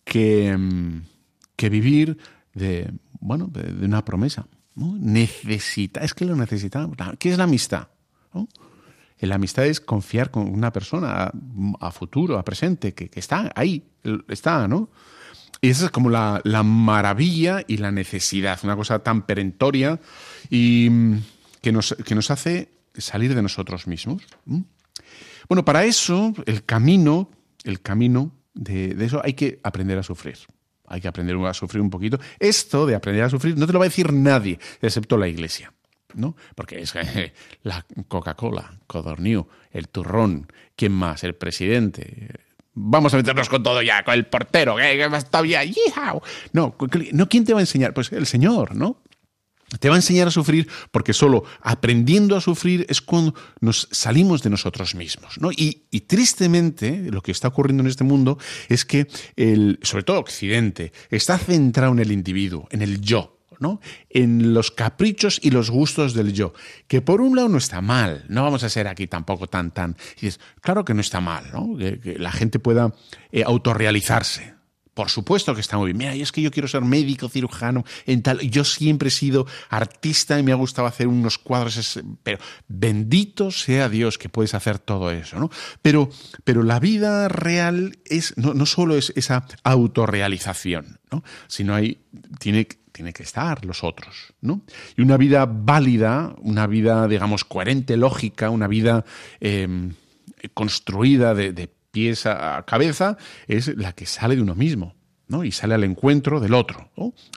[0.04, 1.04] que, em,
[1.56, 2.18] que vivir
[2.54, 4.46] de, bueno, de, una promesa.
[4.74, 4.96] ¿no?
[4.98, 6.96] Necesita, es que lo necesitamos.
[7.18, 7.88] ¿Qué es la amistad?
[8.32, 8.48] ¿no?
[9.20, 11.32] La amistad es confiar con una persona
[11.80, 13.84] a, futuro, a presente, que, está ahí,
[14.28, 14.90] está, ¿no?
[15.60, 20.00] Y esa es como la, la, maravilla y la necesidad, una cosa tan perentoria
[20.50, 20.88] y
[21.60, 24.22] que nos, que nos hace salir de nosotros mismos.
[25.48, 27.30] Bueno, para eso, el camino,
[27.64, 30.38] el camino de eso hay que aprender a sufrir
[30.88, 32.18] hay que aprender a sufrir un poquito.
[32.38, 35.72] Esto de aprender a sufrir no te lo va a decir nadie, excepto la iglesia.
[36.14, 36.36] ¿No?
[36.54, 41.24] Porque es eh, la Coca-Cola, Codorniu, el turrón, ¿quién más?
[41.24, 42.30] El presidente.
[42.74, 45.74] Vamos a meternos con todo ya, con el portero, que está bien.
[46.52, 46.76] No,
[47.12, 47.92] no, ¿quién te va a enseñar?
[47.92, 49.02] Pues el Señor, ¿no?
[49.80, 54.42] Te va a enseñar a sufrir porque solo aprendiendo a sufrir es cuando nos salimos
[54.42, 55.38] de nosotros mismos.
[55.40, 55.52] ¿no?
[55.52, 58.38] Y, y, tristemente lo que está ocurriendo en este mundo
[58.70, 63.37] es que, el, sobre todo Occidente, está centrado en el individuo, en el yo.
[63.60, 63.80] ¿No?
[64.10, 66.52] en los caprichos y los gustos del yo,
[66.86, 69.96] que por un lado no está mal, no vamos a ser aquí tampoco tan, tan...
[70.14, 71.76] Dices, claro que no está mal, ¿no?
[71.76, 72.94] que, que la gente pueda
[73.32, 74.58] eh, autorrealizarse,
[74.98, 75.96] por supuesto que está muy bien.
[75.96, 78.40] Mira, y es que yo quiero ser médico, cirujano, en tal.
[78.40, 82.00] Yo siempre he sido artista y me ha gustado hacer unos cuadros.
[82.24, 85.50] Pero bendito sea Dios que puedes hacer todo eso, ¿no?
[85.82, 86.10] Pero,
[86.42, 91.22] pero la vida real es, no, no solo es esa autorrealización, ¿no?
[91.46, 92.00] Sino hay,
[92.40, 92.66] tiene,
[92.98, 94.62] tiene que estar los otros, ¿no?
[94.96, 99.04] Y una vida válida, una vida, digamos, coherente, lógica, una vida
[99.38, 99.92] eh,
[100.52, 104.96] construida de, de pies a cabeza es la que sale de uno mismo,
[105.28, 105.44] ¿no?
[105.44, 106.90] Y sale al encuentro del otro.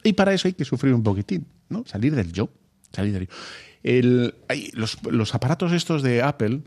[0.04, 1.84] Y para eso hay que sufrir un poquitín, ¿no?
[1.86, 2.50] Salir del yo,
[2.92, 4.32] salir del yo.
[4.74, 6.62] Los, aparatos estos de Apple,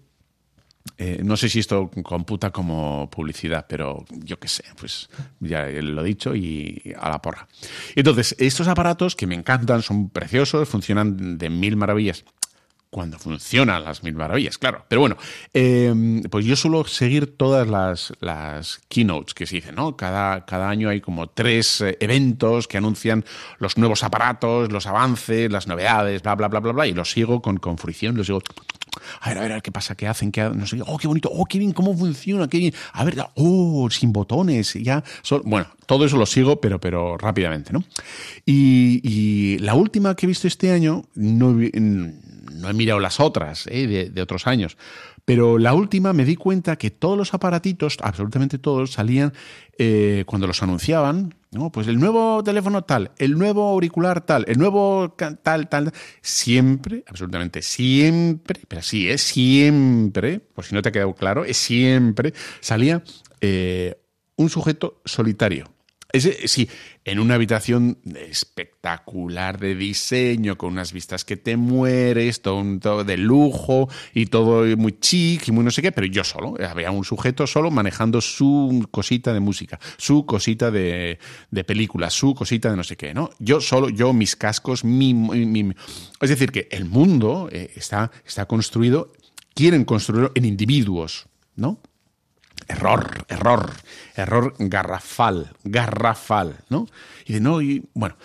[0.99, 5.09] eh, no sé si esto computa como publicidad, pero yo qué sé, pues
[5.41, 7.49] ya lo he dicho y a la porra.
[7.97, 12.25] Entonces, estos aparatos que me encantan, son preciosos, funcionan de mil maravillas
[12.95, 14.85] cuando funcionan las mil maravillas, claro.
[14.87, 15.17] Pero bueno,
[15.53, 19.97] eh, pues yo suelo seguir todas las, las, keynotes que se dicen, ¿no?
[19.97, 23.25] Cada, cada año hay como tres eh, eventos que anuncian
[23.59, 27.43] los nuevos aparatos, los avances, las novedades, bla, bla, bla, bla, bla, y los sigo
[27.43, 28.41] con, con fruición, los sigo...
[29.23, 31.09] A ver, a ver, a ver qué pasa, qué hacen, qué no sé, oh, qué
[31.09, 35.43] bonito, oh, qué bien, cómo funciona, qué bien, a ver, oh, sin botones, ya, son,
[35.45, 37.83] bueno, todo eso lo sigo, pero, pero rápidamente, ¿no?
[38.47, 41.59] Y, y la última que he visto este año, no,
[42.55, 44.11] no he mirado las otras ¿eh?
[44.13, 44.77] de, otros años,
[45.25, 49.33] pero la última me di cuenta que todos los aparatitos, absolutamente todos, salían
[49.79, 51.35] eh, cuando los anunciaban.
[51.51, 51.71] ¿no?
[51.71, 55.93] Pues el nuevo teléfono tal, el nuevo auricular tal, el nuevo tal, tal.
[56.21, 61.57] Siempre, absolutamente siempre, pero sí, es siempre, por si no te ha quedado claro, es
[61.57, 63.05] siempre, salía
[63.41, 63.97] eh,
[64.37, 65.74] un sujeto solitario.
[66.21, 66.69] Sí,
[67.05, 73.17] en una habitación espectacular de diseño, con unas vistas que te mueres, todo, todo de
[73.17, 77.05] lujo y todo muy chic y muy no sé qué, pero yo solo, había un
[77.05, 81.19] sujeto solo manejando su cosita de música, su cosita de,
[81.51, 83.31] de su cosita de no sé qué, ¿no?
[83.41, 85.15] Yo solo, yo, mis cascos, mi...
[85.15, 85.75] mi, mi
[86.21, 89.13] es decir, que el mundo eh, está, está construido,
[89.55, 91.81] quieren construirlo en individuos, ¿no?
[92.69, 93.73] Error, error,
[94.17, 96.87] error garrafal, garrafal, ¿no?
[97.27, 98.17] Y de no, y bueno,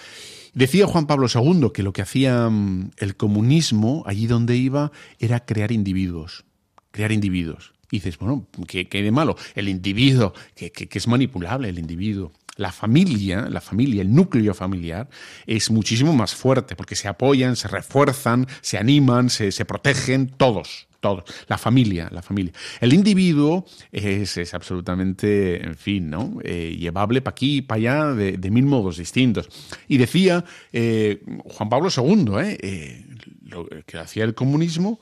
[0.54, 2.50] decía Juan Pablo II que lo que hacía
[2.98, 6.46] el comunismo allí donde iba era crear individuos,
[6.92, 7.74] crear individuos.
[7.92, 9.36] Y dices, bueno, ¿qué, qué de malo?
[9.56, 14.54] El individuo, que, que, que es manipulable el individuo la familia, la familia, el núcleo
[14.54, 15.10] familiar,
[15.48, 20.89] es muchísimo más fuerte porque se apoyan, se refuerzan, se animan, se, se protegen todos.
[21.00, 22.52] Todos, la familia, la familia.
[22.82, 26.40] El individuo es, es absolutamente, en fin, ¿no?
[26.44, 29.48] Eh, llevable para aquí y para allá de, de, mil modos distintos.
[29.88, 32.58] Y decía eh, Juan Pablo II, ¿eh?
[32.62, 33.06] eh
[33.50, 35.00] lo que hacía el comunismo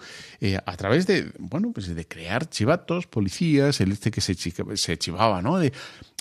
[0.65, 5.41] a través de, bueno, pues de crear chivatos, policías, el este que se, se chivaba,
[5.41, 5.57] ¿no?
[5.57, 5.73] De,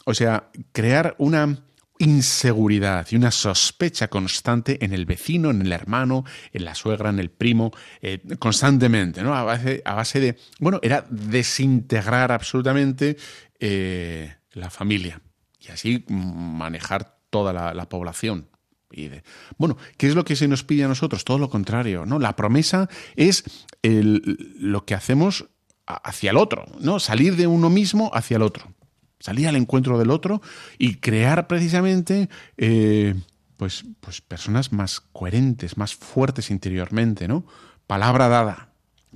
[0.07, 1.57] o sea, crear una
[1.99, 7.19] inseguridad y una sospecha constante en el vecino, en el hermano, en la suegra, en
[7.19, 9.35] el primo, eh, constantemente, ¿no?
[9.35, 13.17] A base, de, bueno, era desintegrar absolutamente
[13.59, 15.21] eh, la familia
[15.61, 18.49] y así manejar toda la, la población.
[18.91, 19.25] Y de,
[19.59, 21.25] bueno, ¿qué es lo que se nos pide a nosotros?
[21.25, 22.19] Todo lo contrario, ¿no?
[22.19, 25.47] La promesa es lo que hacemos
[25.87, 26.99] hacia el otro, ¿no?
[27.01, 28.77] Salir de uno mismo hacia el otro
[29.19, 30.43] salir al encuentro del otro
[30.79, 33.15] y crear precisamente eh,
[33.57, 37.47] pues, pues personas más coherentes, más fuertes interiormente, ¿no?
[37.87, 38.71] Palabra dada,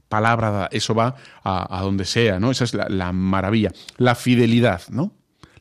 [0.08, 2.50] palabra dada, eso va a, a donde sea, ¿no?
[2.50, 3.72] Esa es la, la, maravilla.
[3.96, 5.12] La fidelidad, ¿no?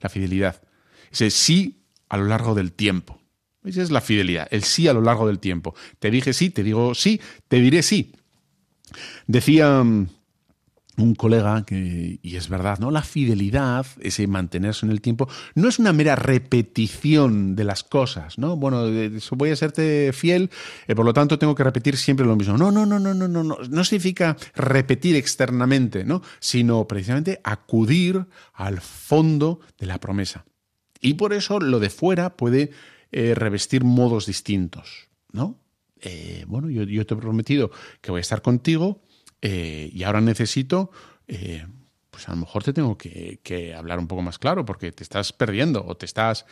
[0.02, 0.62] La fidelidad.
[1.12, 3.20] Ese sí a lo largo del tiempo.
[3.64, 5.76] Esa es la fidelidad, el sí a lo largo del tiempo.
[6.00, 8.14] Te dije sí, te digo sí, te diré sí.
[9.28, 10.08] Decía mm,
[11.02, 12.92] un colega que, y es verdad, ¿no?
[12.92, 18.38] La fidelidad, ese mantenerse en el tiempo, no es una mera repetición de las cosas,
[18.38, 18.56] ¿no?
[18.56, 18.86] Bueno,
[19.32, 20.50] voy a serte fiel,
[20.88, 22.58] eh, por lo tanto tengo que repetir siempre lo mismo.
[22.58, 23.58] No, no, no, no, no, no, no.
[23.70, 26.22] No significa repetir externamente, ¿no?
[26.40, 30.46] Sino precisamente acudir al fondo de la promesa.
[31.02, 32.72] Y por eso lo de fuera puede
[33.12, 35.60] eh, revestir modos distintos, ¿no?
[36.02, 39.02] Eh, bueno, yo, yo te he prometido que voy a estar contigo
[39.42, 40.92] eh, y ahora necesito,
[41.28, 41.66] eh,
[42.10, 45.34] pues a lo mejor te tengo que, hablar un poco más claro porque te estás
[45.34, 46.46] perdiendo o te estás...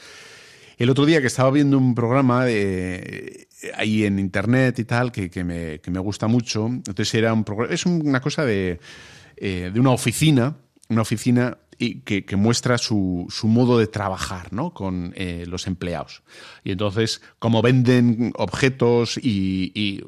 [0.77, 5.43] El otro día que estaba viendo un programa de, ahí en internet y tal, que,
[5.43, 8.79] me, gusta mucho, entonces era un es una cosa de,
[9.37, 10.55] eh, de una oficina,
[10.89, 14.73] una oficina y que, muestra su, su, modo de trabajar ¿no?
[14.73, 16.23] con eh, los empleados.
[16.63, 20.03] Y entonces, como venden objetos y,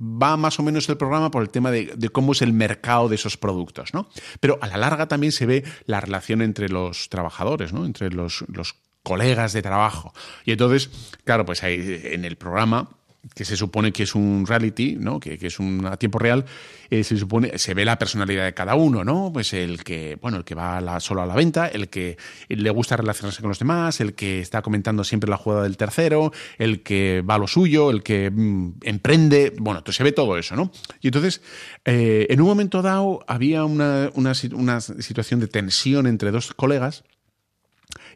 [0.00, 3.14] va más o menos el programa por el tema de, cómo es el mercado de
[3.14, 3.94] esos productos.
[3.94, 4.08] ¿no?
[4.40, 7.86] Pero a la larga también se ve la relación entre los trabajadores, ¿no?
[7.86, 10.12] entre los, los colegas de trabajo.
[10.44, 10.90] Y entonces,
[11.24, 12.90] claro, pues ahí en el programa
[13.34, 15.20] que se supone que es un reality, ¿no?
[15.20, 16.44] que, es un a tiempo real,
[16.90, 19.30] eh, se supone, se ve la personalidad de cada uno, ¿no?
[19.32, 22.96] Pues el que, bueno, el que va solo a la venta, el que le gusta
[22.96, 27.22] relacionarse con los demás, el que está comentando siempre la jugada del tercero, el que
[27.22, 30.72] va a lo suyo, el que mm, emprende, bueno, entonces se ve todo eso, ¿no?
[31.00, 31.42] Y entonces,
[31.84, 37.04] eh, en un momento dado, había una, una, situación de tensión entre dos colegas,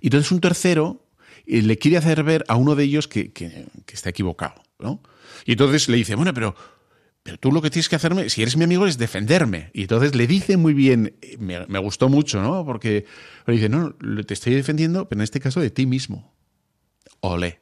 [0.00, 1.06] y entonces un tercero
[1.46, 4.65] eh, le quiere hacer ver a uno de ellos que, que está equivocado.
[5.44, 6.54] Y entonces le dice, bueno, pero,
[7.22, 9.70] pero tú lo que tienes que hacerme, si eres mi amigo, es defenderme.
[9.72, 12.64] Y entonces le dice muy bien, me, me gustó mucho, ¿no?
[12.64, 13.04] Porque
[13.46, 16.35] le dice, no, te estoy defendiendo, pero en este caso de ti mismo.
[17.20, 17.60] Ole.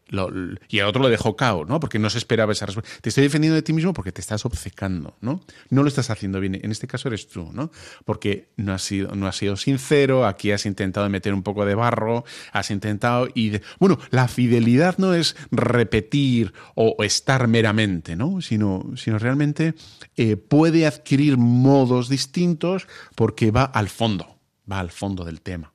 [0.69, 1.81] y el otro lo dejó cao, ¿no?
[1.81, 2.90] Porque no se esperaba esa respuesta.
[3.01, 5.40] Te estoy defendiendo de ti mismo porque te estás obcecando, ¿no?
[5.71, 6.55] No lo estás haciendo bien.
[6.62, 7.71] En este caso eres tú, ¿no?
[8.05, 11.75] Porque no has sido, no has sido sincero, aquí has intentado meter un poco de
[11.75, 13.61] barro, has intentado y...
[13.79, 18.40] bueno, la fidelidad no es repetir o estar meramente, ¿no?
[18.40, 19.75] Sino, sino realmente
[20.17, 24.38] eh, puede adquirir modos distintos porque va al fondo,
[24.71, 25.75] va al fondo del tema.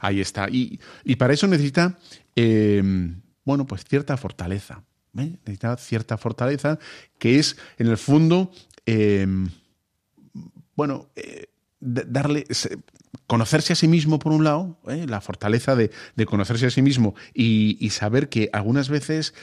[0.00, 0.48] Ahí está.
[0.48, 1.98] Y, y, para eso necesita
[2.36, 4.84] Em, bueno, pues cierta fortaleza.
[5.18, 5.36] ¿eh?
[5.44, 6.78] Necesita cierta fortaleza
[7.18, 8.50] que es, en el fondo,
[8.86, 9.48] em,
[10.74, 11.46] bueno, eh,
[11.80, 12.46] darle,
[13.26, 15.06] conocerse a sí mismo por un lado, ¿eh?
[15.06, 15.90] la fortaleza de,
[16.26, 19.34] conocerse a sí mismo y, saber que algunas veces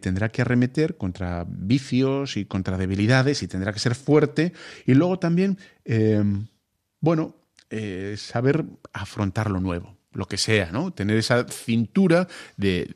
[0.00, 4.52] tendrá que arremeter contra vicios y contra debilidades y tendrá que ser fuerte
[4.86, 6.46] y luego también, em,
[7.00, 7.36] bueno,
[8.16, 10.92] saber afrontar lo nuevo lo que sea, ¿no?
[10.92, 12.94] Tener esa cintura de,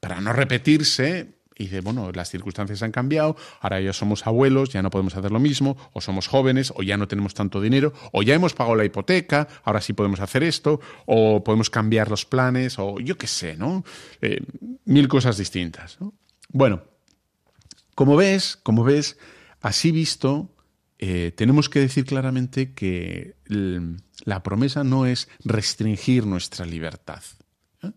[0.00, 4.82] para no repetirse y dice, bueno, las circunstancias han cambiado, ahora ya somos abuelos, ya
[4.82, 8.22] no podemos hacer lo mismo, o somos jóvenes, o ya no tenemos tanto dinero, o
[8.22, 12.78] ya hemos pagado la hipoteca, ahora sí podemos hacer esto, o podemos cambiar los planes,
[12.78, 13.84] o yo qué sé, ¿no?
[14.20, 14.42] Eh,
[14.84, 15.96] mil cosas distintas.
[16.50, 16.82] Bueno,
[17.94, 19.16] como ves, como ves,
[19.62, 20.50] así visto,
[20.98, 23.36] eh, tenemos que decir claramente que
[24.24, 27.22] la promesa no es restringir nuestra libertad,
[27.82, 27.92] ¿eh?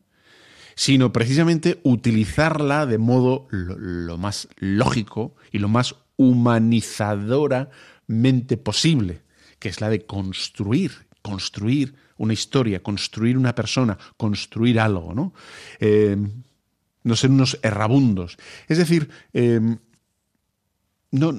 [0.76, 9.22] sino precisamente utilizarla de modo lo, más lógico y lo más humanizadoramente posible,
[9.60, 15.34] que es la de construir, construir una historia, construir una persona, construir algo, ¿no?
[15.80, 16.18] Eh,
[17.02, 18.38] no ser unos errabundos.
[18.68, 19.10] Es decir,
[21.12, 21.34] no,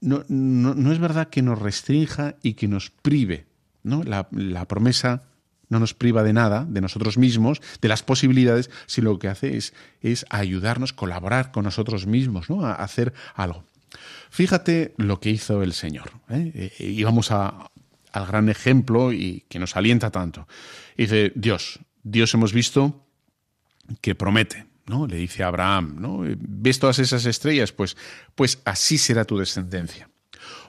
[0.00, 3.46] no, no, es verdad que nos restrinja y que nos prive.
[3.82, 4.02] ¿no?
[4.02, 4.28] La,
[4.66, 5.24] promesa
[5.68, 9.56] no nos priva de nada, de nosotros mismos, de las posibilidades, sino lo que hace
[9.56, 12.64] es, es ayudarnos, colaborar con nosotros mismos, ¿no?
[12.64, 13.64] a hacer algo.
[14.30, 16.12] Fíjate lo que hizo el Señor.
[16.28, 16.72] ¿eh?
[16.78, 20.48] Y vamos al gran ejemplo y que nos alienta tanto.
[20.96, 23.06] Dice, Dios, Dios hemos visto
[24.00, 25.06] que promete, ¿no?
[25.06, 26.20] Le dice a Abraham, ¿no?
[26.38, 27.72] ¿Ves todas esas estrellas?
[27.72, 27.96] Pues,
[28.34, 30.10] pues así será tu descendencia.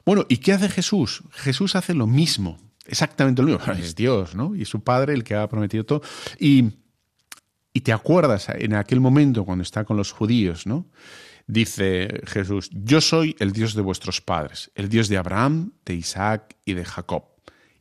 [0.05, 1.23] Bueno, ¿y qué hace Jesús?
[1.31, 3.73] Jesús hace lo mismo, exactamente lo mismo.
[3.73, 4.55] Es Dios, ¿no?
[4.55, 6.01] Y su Padre el que ha prometido todo.
[6.39, 6.71] Y,
[7.73, 10.87] y te acuerdas en aquel momento cuando está con los judíos, ¿no?
[11.47, 16.55] Dice Jesús, yo soy el Dios de vuestros padres, el Dios de Abraham, de Isaac
[16.65, 17.25] y de Jacob.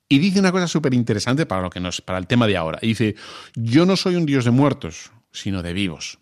[0.08, 2.80] Y dice una cosa súper interesante para, lo que para el tema de ahora.
[2.82, 3.14] Dice,
[3.54, 6.18] yo no soy un Dios de muertos, sino de vivos.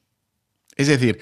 [0.79, 1.19] Es decir,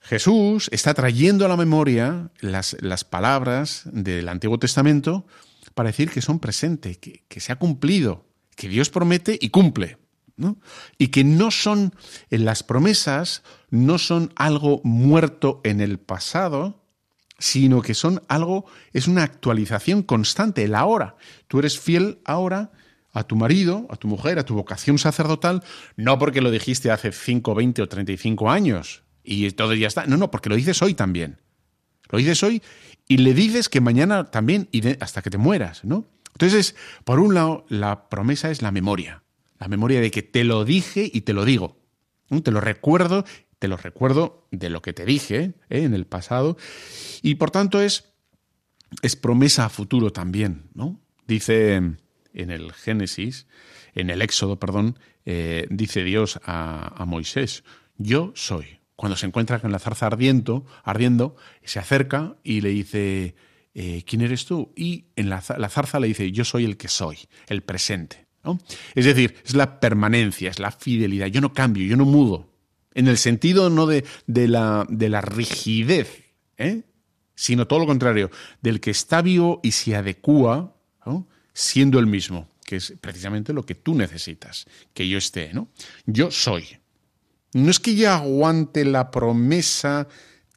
[0.00, 5.26] Jesús está trayendo a la memoria las, las palabras del Antiguo Testamento
[5.74, 8.24] para decir que son presentes, que, se ha cumplido,
[8.54, 9.98] que Dios promete y cumple.
[10.36, 10.58] ¿no?
[10.96, 11.94] Y que no son,
[12.30, 16.84] en las promesas, no son algo muerto en el pasado,
[17.38, 21.16] sino que son algo, es una actualización constante, el ahora.
[21.48, 22.70] Tú eres fiel ahora
[23.16, 25.64] a tu marido, a tu mujer, a tu vocación sacerdotal,
[25.96, 30.06] no porque lo dijiste hace 5, 20 o 35 años y todo ya está.
[30.06, 31.40] No, no, porque lo dices hoy también.
[32.10, 32.62] Lo dices hoy
[33.08, 36.04] y le dices que mañana también y hasta que te mueras, ¿no?
[36.34, 39.22] Entonces, por un lado, la promesa es la memoria.
[39.58, 41.78] La memoria de que te lo dije y te lo digo.
[42.42, 43.24] Te lo recuerdo,
[43.58, 45.84] te lo recuerdo de lo que te dije ¿eh?
[45.84, 46.58] en el pasado.
[47.22, 48.12] Y por tanto es,
[49.00, 51.00] es promesa a futuro también, ¿no?
[51.26, 51.96] Dice
[52.36, 53.46] en el Génesis,
[53.94, 57.64] en el Éxodo, perdón, eh, dice Dios a, Moisés,
[57.98, 63.34] yo soy cuando se encuentra con la zarza ardiendo, ardiendo, se acerca y le dice,
[63.74, 64.72] eh, ¿quién eres tú?
[64.74, 67.18] Y en la, zarza le dice, yo soy el que soy,
[67.48, 68.26] el presente.
[68.94, 71.26] Es decir, es la permanencia, es la fidelidad.
[71.26, 72.48] Yo no cambio, yo no mudo.
[72.94, 76.22] En el sentido no de, de, la, de la, rigidez,
[76.56, 76.82] ¿eh?
[77.34, 78.30] sino todo lo contrario,
[78.62, 80.74] del que está vivo y se adecúa
[81.56, 85.54] siendo el mismo, que es precisamente lo que tú necesitas, que yo esté.
[85.54, 85.70] ¿no?
[86.04, 86.66] Yo soy.
[87.54, 90.06] No es que ya aguante la promesa,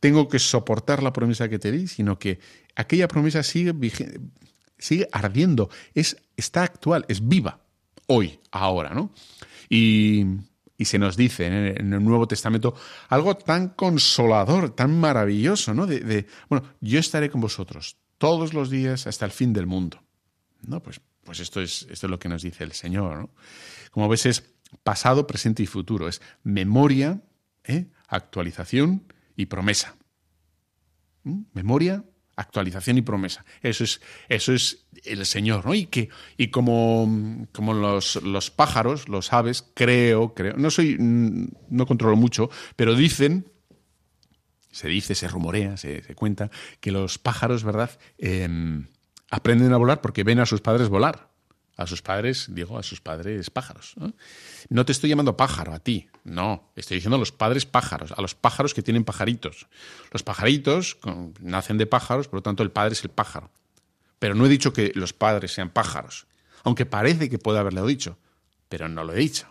[0.02, 2.40] tengo que soportar la promesa que te di, sino que
[2.76, 3.74] aquella promesa sigue,
[4.78, 7.62] sigue ardiendo, es, está actual, es viva,
[8.08, 9.14] hoy, ahora, ¿no?
[9.70, 10.26] Y,
[10.82, 12.74] se nos dice en el, Nuevo Testamento
[13.08, 15.86] algo tan consolador, tan maravilloso, ¿no?
[15.88, 20.02] De, bueno, yo estaré con vosotros todos los días hasta el fin del mundo.
[20.62, 20.82] ¿No?
[20.82, 23.30] Pues, pues esto, es, esto es lo que nos dice el Señor, ¿no?
[23.92, 24.44] Como ves, es
[24.84, 26.08] pasado, presente y futuro.
[26.08, 27.22] Es memoria,
[27.64, 27.88] ¿eh?
[28.08, 29.96] actualización y promesa.
[31.24, 31.42] ¿Mm?
[31.54, 32.04] Memoria,
[32.36, 33.46] actualización y promesa.
[33.62, 35.74] Eso es, eso es el Señor, ¿no?
[35.74, 41.86] Y que, y como, como los, los, pájaros, los aves, creo, creo, no soy, no
[41.86, 43.52] controlo mucho, pero dicen,
[44.72, 46.50] se dice, se rumorea, se, cuenta,
[46.80, 47.92] que los pájaros, ¿verdad?
[48.18, 48.88] Em,
[49.30, 51.30] aprenden a volar porque ven a sus padres volar
[51.80, 53.96] a sus padres, digo, a sus padres pájaros.
[54.70, 54.86] ¿no?
[54.86, 58.36] te estoy llamando pájaro a ti, no, estoy diciendo a los padres pájaros, a los
[58.36, 59.68] pájaros que tienen pajaritos.
[60.12, 60.98] Los pajaritos
[61.40, 63.50] nacen de pájaros, por lo tanto el padre es el pájaro.
[64.20, 66.28] Pero no he dicho que los padres sean pájaros,
[66.64, 68.18] aunque parece que puede haberlo dicho,
[68.68, 69.48] pero no lo he dicho.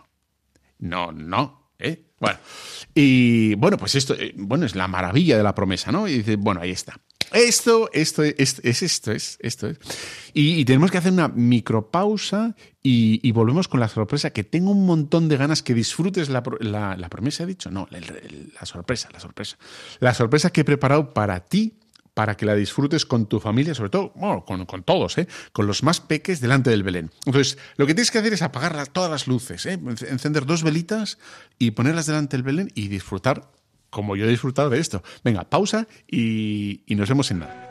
[0.77, 2.05] No, no, ¿eh?
[2.19, 2.37] Bueno,
[2.93, 6.07] y bueno, pues esto, eh, bueno, es la maravilla de la promesa, ¿no?
[6.07, 6.99] Y dice, bueno, ahí está.
[7.31, 9.67] Esto, esto, es, es esto, es esto.
[9.67, 9.77] Es.
[10.33, 14.85] Y, tenemos que hacer una micropausa y, y, volvemos con la sorpresa, que tengo un
[14.85, 19.57] montón de ganas que disfrutes la, promesa, he dicho, no, la, sorpresa, la sorpresa.
[19.99, 21.73] La sorpresa que he preparado para ti,
[22.13, 24.13] para que la disfrutes con tu familia, sobre todo,
[24.45, 25.27] con, con, todos, ¿eh?
[25.51, 27.11] con los más peques delante del Belén.
[27.25, 29.79] Entonces, lo que tienes que hacer es apagar todas las luces, ¿eh?
[30.07, 31.17] encender dos velitas
[31.57, 33.51] y ponerlas delante del Belén y disfrutar
[33.89, 35.03] como yo he disfrutado de esto.
[35.23, 37.68] Venga, pausa y, y nos vemos en nada.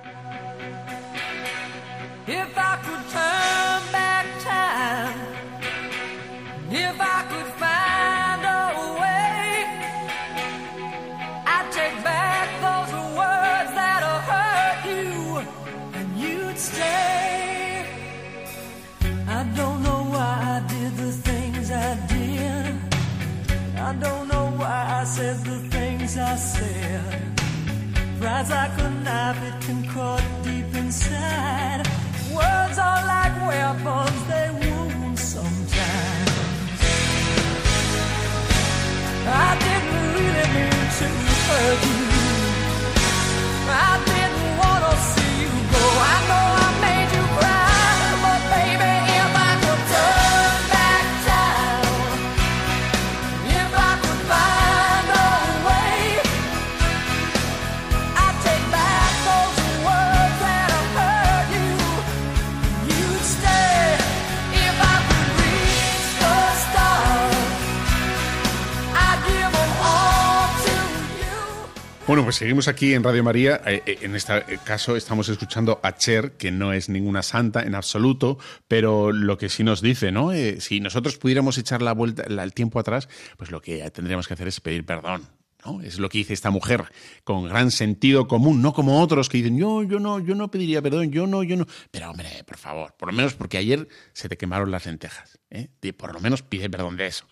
[72.29, 73.62] Pues seguimos aquí en Radio María.
[73.64, 77.74] Eh, eh, en este caso estamos escuchando a Cher, que no es ninguna santa en
[77.74, 78.37] absoluto,
[78.68, 80.33] pero lo que sí nos dice, ¿no?
[80.33, 83.09] Eh, si nosotros pudiéramos echar la vuelta, el tiempo atrás,
[83.39, 85.26] pues lo que tendríamos que hacer es pedir perdón.
[85.65, 85.83] ¿No?
[85.83, 86.85] Es lo que dice esta mujer,
[87.25, 90.83] con gran sentido común, no como otros que dicen, yo, yo no, yo no pediría
[90.83, 91.67] perdón, yo no, yo no.
[91.91, 95.39] Pero hombre, por favor, por lo menos porque ayer se te quemaron las lentejas.
[95.51, 95.69] ¿eh?
[95.97, 97.27] por lo menos pide perdón de eso.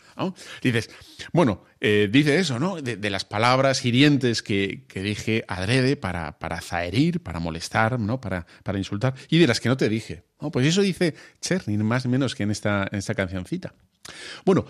[0.63, 0.91] Dices,
[1.33, 2.81] bueno, eh, dice eso, ¿no?
[2.81, 8.21] De, las palabras hirientes que, que dije adrede para, para zaherir, para molestar, ¿no?
[8.21, 10.25] Para, para insultar, y de las que no te dije.
[10.53, 13.75] Pues eso dice Cher, ni más ni menos que en esta, en esta cancioncita.
[14.45, 14.67] Bueno,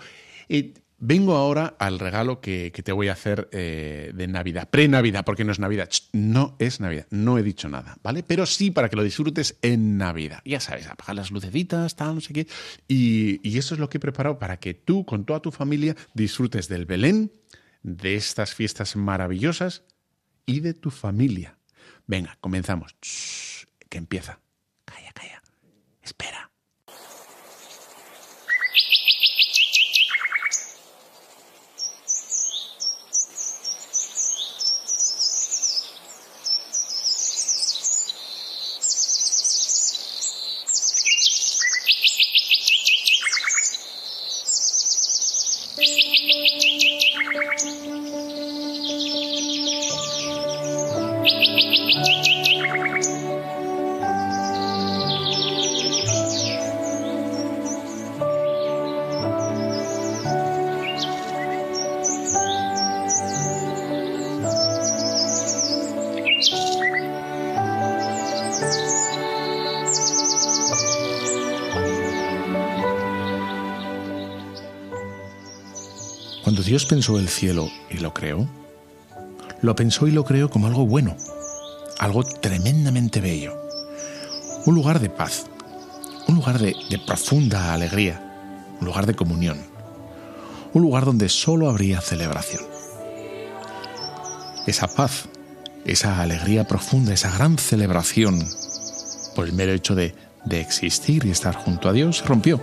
[0.49, 5.43] Eh, vengo ahora al regalo que, te voy a hacer eh, de Navidad, pre-Navidad, porque
[5.43, 5.89] no es Navidad.
[6.13, 8.23] No es Navidad, no he dicho nada, ¿vale?
[8.23, 10.41] Pero sí para que lo disfrutes en Navidad.
[10.45, 12.47] Ya sabes, apagar las lucecitas, tal, no sé qué.
[12.87, 16.67] Y, eso es lo que he preparado para que tú, con toda tu familia, disfrutes
[16.67, 17.31] del Belén,
[17.81, 19.83] de estas fiestas maravillosas
[20.45, 21.57] y de tu familia.
[22.05, 22.95] Venga, comenzamos.
[23.89, 24.39] Que empieza.
[24.85, 25.41] Calla, calla.
[26.03, 26.46] Espera.
[76.67, 78.45] Dios pensó el cielo y lo creó,
[79.61, 81.15] lo pensó y lo creó como algo bueno,
[81.97, 83.57] algo tremendamente bello,
[84.65, 85.45] un lugar de paz,
[86.27, 86.75] un lugar de,
[87.07, 88.21] profunda alegría,
[88.81, 89.57] un lugar de comunión,
[90.73, 92.65] un lugar donde solo habría celebración.
[94.65, 95.29] Esa paz,
[95.85, 98.45] esa alegría profunda, esa gran celebración,
[99.37, 100.13] por el mero hecho de,
[100.43, 102.61] de existir y estar junto a Dios, se rompió.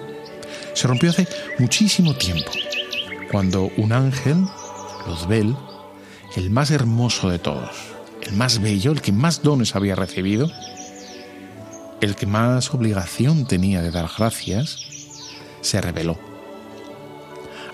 [0.74, 1.26] Se rompió hace
[1.59, 2.50] muchísimo tiempo
[3.35, 4.47] cuando un ángel,
[5.09, 5.57] Luzbel,
[6.37, 7.68] el más hermoso de todos,
[8.22, 10.49] el más bello, el que más dones había recibido,
[12.01, 14.78] el que más obligación tenía de dar gracias,
[15.62, 16.16] se rebeló.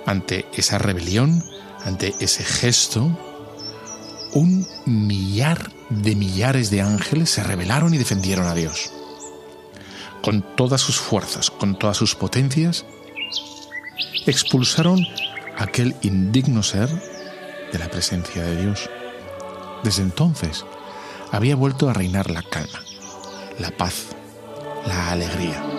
[0.07, 1.45] Ante esa rebelión,
[1.85, 3.11] ante ese gesto,
[4.33, 8.91] un millar de millares de ángeles se rebelaron y defendieron a Dios.
[10.23, 12.87] Con todas sus fuerzas, con todas sus potencias,
[14.25, 15.07] expulsaron
[15.61, 16.89] aquel indigno ser
[17.71, 18.89] de la presencia de Dios.
[19.85, 20.65] Desde entonces
[21.31, 22.81] había vuelto a reinar la calma,
[23.59, 24.07] la paz,
[24.87, 25.70] la alegría.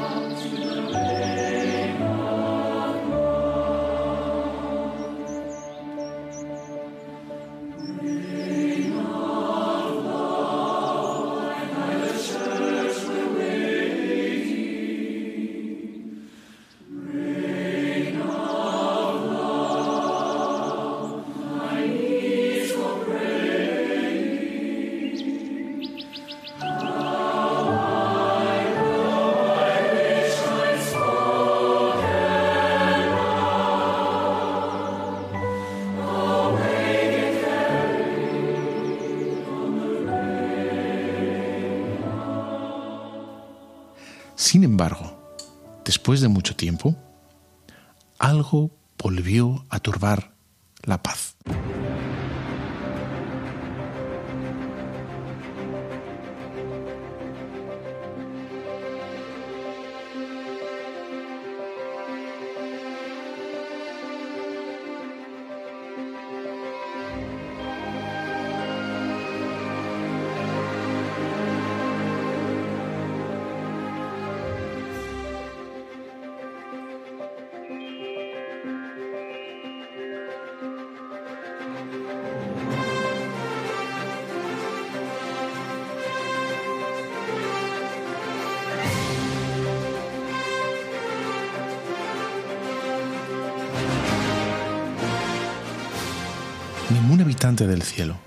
[97.52, 98.18] Del cielo,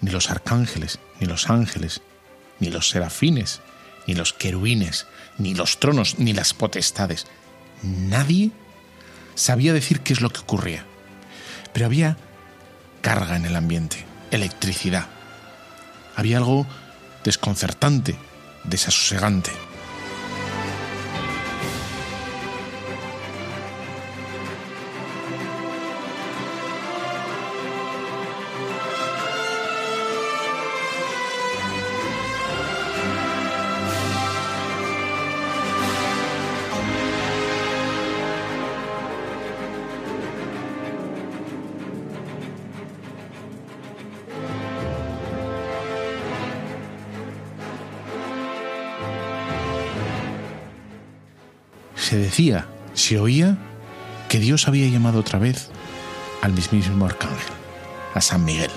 [0.00, 2.00] ni los arcángeles, ni los ángeles,
[2.60, 3.60] ni los serafines,
[4.06, 7.26] ni los querubines, ni los tronos, ni las potestades,
[7.82, 8.52] nadie
[9.34, 10.86] sabía decir qué es lo que ocurría.
[11.72, 12.16] Pero había
[13.00, 15.08] carga en el ambiente, electricidad.
[16.14, 16.64] Había algo
[17.24, 18.16] desconcertante,
[18.62, 19.50] desasosegante.
[53.12, 53.58] Se oía,
[54.30, 55.68] que Dios había llamado otra vez
[56.40, 57.52] al mismísimo arcángel,
[58.14, 58.70] a San Miguel.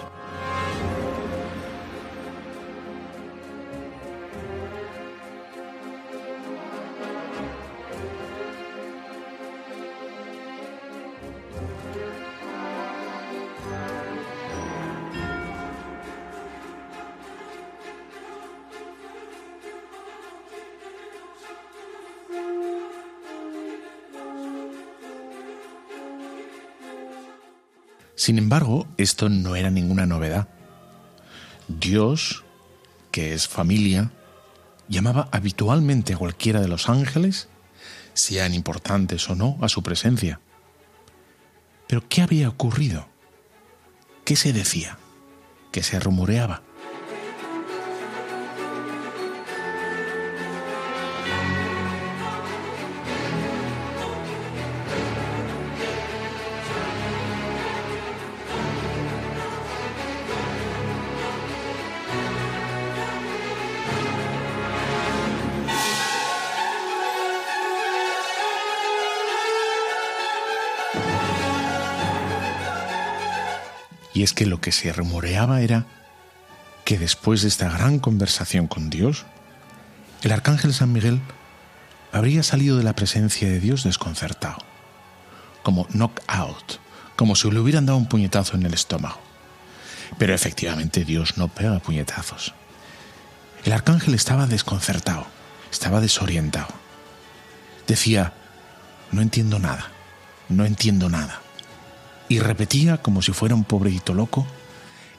[28.26, 30.48] Sin embargo, esto no era ninguna novedad.
[31.68, 32.44] Dios,
[33.12, 34.14] que es familia,
[34.88, 37.50] llamaba habitualmente a cualquiera de los ángeles,
[38.16, 40.40] sean importantes o no, a su presencia.
[41.88, 43.08] Pero ¿qué había ocurrido?
[44.24, 44.98] ¿Qué se decía?
[45.72, 46.64] ¿Qué se rumoreaba?
[74.26, 75.86] Es que lo que se rumoreaba era
[76.84, 79.24] que después de esta gran conversación con Dios,
[80.24, 81.22] el arcángel San Miguel
[82.12, 84.58] habría salido de la presencia de Dios desconcertado,
[85.62, 86.80] como knock out,
[87.16, 89.20] como si le hubieran dado un puñetazo en el estómago.
[90.18, 92.56] Pero efectivamente Dios no pega puñetazos.
[93.64, 95.28] El arcángel estaba desconcertado,
[95.72, 96.74] estaba desorientado.
[97.86, 98.34] Decía,
[99.12, 99.92] no entiendo nada,
[100.50, 101.45] no entiendo nada
[102.28, 104.46] y repetía como si fuera un pobrecito loco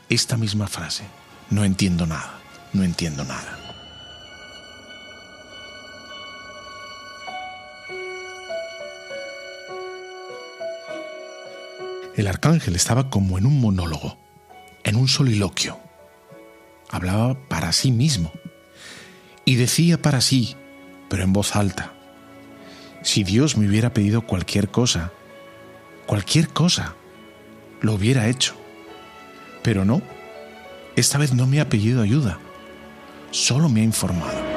[0.08, 1.04] esta misma frase.
[1.50, 2.40] No entiendo nada,
[2.72, 3.58] no entiendo nada.
[12.16, 14.16] El arcángel estaba como en un monólogo,
[14.84, 15.78] en un soliloquio.
[16.88, 18.32] Hablaba para sí mismo
[19.44, 20.56] y decía para sí,
[21.10, 21.92] pero en voz alta,
[23.02, 25.12] si Dios me hubiera pedido cualquier cosa,
[26.06, 26.94] cualquier cosa,
[27.80, 28.54] lo hubiera hecho.
[29.62, 30.00] Pero no,
[30.94, 32.38] esta vez no me ha pedido ayuda,
[33.30, 34.56] solo me ha informado.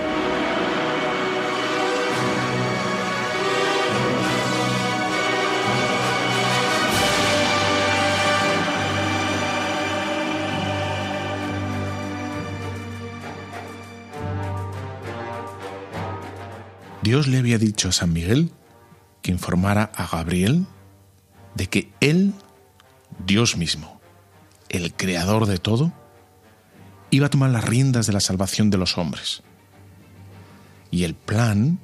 [17.02, 18.52] Dios le había dicho a San Miguel
[19.24, 20.68] que informara a Gabriel
[21.56, 22.34] de que Él,
[23.26, 24.00] Dios mismo,
[24.70, 25.92] el creador de todo,
[27.12, 29.42] iba a tomar las riendas de la salvación de los hombres.
[30.92, 31.80] Y el plan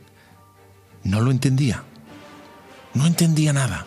[1.03, 1.83] no lo entendía.
[2.93, 3.85] No entendía nada.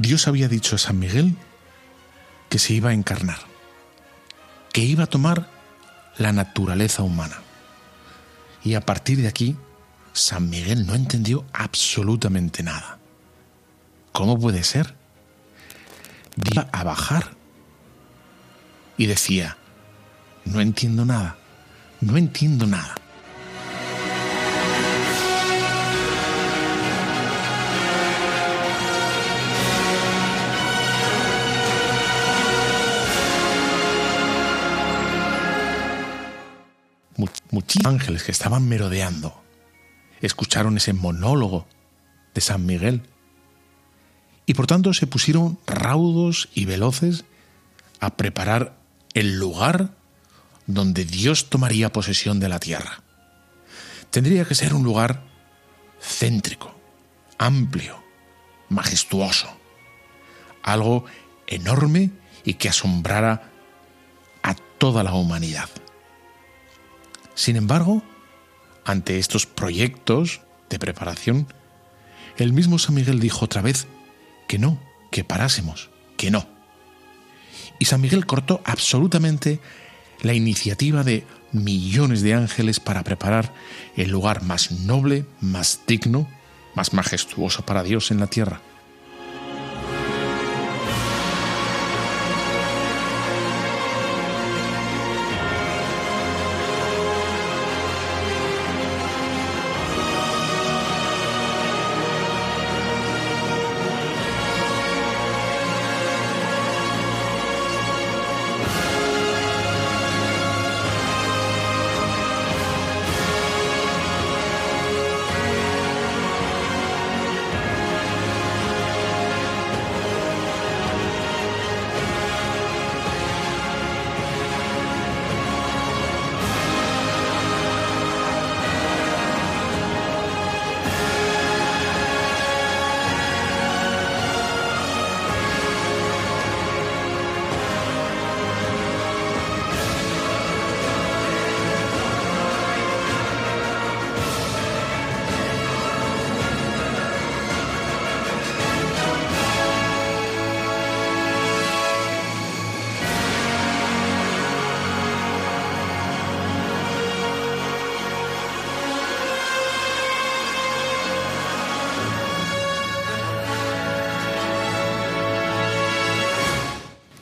[0.00, 1.36] Dios había dicho a San Miguel
[2.48, 3.36] que se iba a encarnar,
[4.72, 5.50] que iba a tomar
[6.16, 7.42] la naturaleza humana.
[8.64, 9.58] Y a partir de aquí,
[10.14, 12.98] San Miguel no entendió absolutamente nada.
[14.12, 14.94] ¿Cómo puede ser?
[16.50, 17.36] Iba a bajar
[18.96, 19.58] y decía,
[20.46, 21.36] no entiendo nada,
[22.00, 22.94] no entiendo nada.
[37.50, 39.42] Muchos ángeles que estaban merodeando
[40.20, 41.66] escucharon ese monólogo
[42.34, 43.02] de San Miguel
[44.46, 47.24] y por tanto se pusieron raudos y veloces
[48.00, 48.74] a preparar
[49.14, 49.90] el lugar
[50.66, 53.02] donde Dios tomaría posesión de la tierra.
[54.10, 55.22] Tendría que ser un lugar
[56.00, 56.74] céntrico,
[57.38, 58.02] amplio,
[58.68, 59.48] majestuoso,
[60.62, 61.04] algo
[61.46, 62.10] enorme
[62.44, 63.50] y que asombrara
[64.42, 65.68] a toda la humanidad.
[67.40, 68.02] Sin embargo,
[68.84, 71.46] ante estos proyectos de preparación,
[72.36, 73.86] el mismo San Miguel dijo otra vez
[74.46, 74.78] que no,
[75.10, 75.88] que parásemos,
[76.18, 76.46] que no.
[77.78, 79.58] Y San Miguel cortó absolutamente
[80.20, 83.54] la iniciativa de millones de ángeles para preparar
[83.96, 86.28] el lugar más noble, más digno,
[86.74, 88.60] más majestuoso para Dios en la tierra.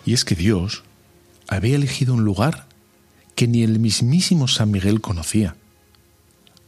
[0.08, 0.84] Y es que Dios
[1.48, 2.64] había elegido un lugar
[3.34, 5.54] que ni el mismísimo San Miguel conocía.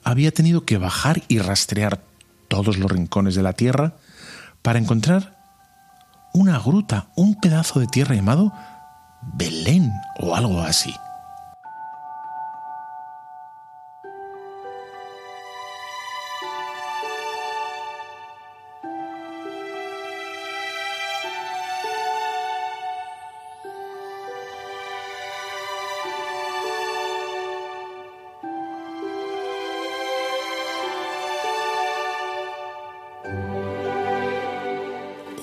[0.05, 2.03] Había tenido que bajar y rastrear
[2.49, 3.95] todos los rincones de la tierra
[4.61, 5.39] para encontrar
[6.35, 8.53] una gruta, un pedazo de tierra llamado
[9.23, 10.93] Belén o algo así.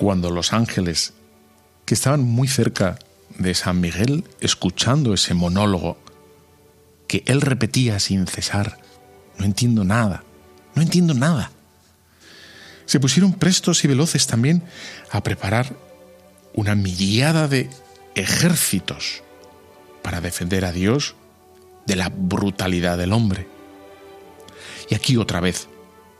[0.08, 1.12] Cuando los ángeles,
[1.84, 2.98] que estaban muy cerca
[3.36, 5.98] de San Miguel, escuchando ese monólogo
[7.06, 8.78] que él repetía sin cesar,
[9.36, 10.24] no entiendo nada,
[10.74, 11.50] no entiendo nada,
[12.86, 14.62] se pusieron prestos y veloces también
[15.10, 15.76] a preparar
[16.54, 17.68] una millada de
[18.14, 19.22] ejércitos
[20.00, 21.16] para defender a Dios
[21.84, 23.46] de la brutalidad del hombre.
[24.88, 25.68] Y aquí otra vez,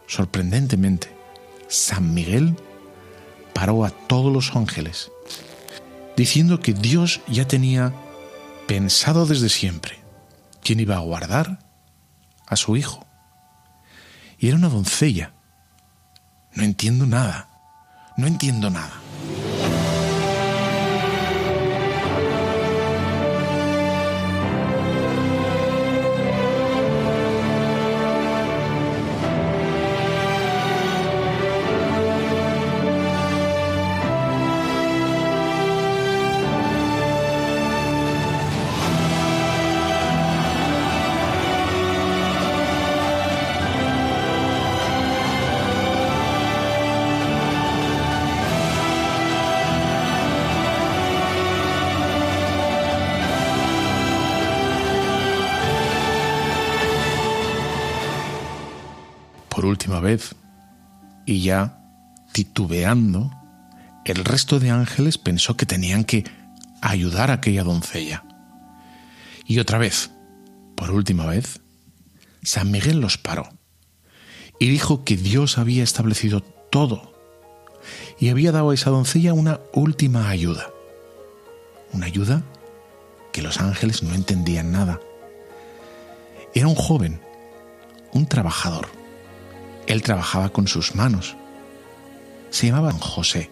[0.06, 1.08] sorprendentemente,
[1.68, 2.54] San Miguel
[3.58, 5.10] paró a todos los ángeles,
[6.16, 7.92] diciendo que Dios ya tenía
[8.68, 9.98] pensado desde siempre
[10.62, 11.58] quién iba a guardar
[12.46, 13.04] a su hijo.
[14.38, 15.32] Y era una doncella.
[16.54, 17.48] No entiendo nada,
[18.16, 18.92] no entiendo nada.
[60.00, 60.34] Vez,
[61.26, 61.78] y ya
[62.32, 63.30] titubeando,
[64.04, 66.24] el resto de ángeles pensó que tenían que
[66.80, 68.24] ayudar a aquella doncella.
[69.46, 70.10] Y otra vez,
[70.76, 71.60] por última vez,
[72.42, 73.48] San Miguel los paró
[74.58, 77.14] y dijo que Dios había establecido todo
[78.18, 80.70] y había dado a esa doncella una última ayuda.
[81.92, 82.42] Una ayuda
[83.32, 85.00] que los ángeles no entendían nada.
[86.54, 87.20] Era un joven,
[88.12, 88.97] un trabajador.
[89.88, 91.34] Él trabajaba con sus manos.
[92.50, 93.50] Se llamaba José.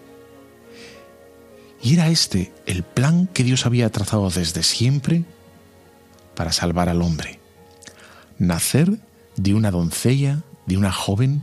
[1.81, 5.25] Y era este el plan que Dios había trazado desde siempre
[6.35, 7.39] para salvar al hombre.
[8.37, 8.99] Nacer
[9.35, 11.41] de una doncella, de una joven,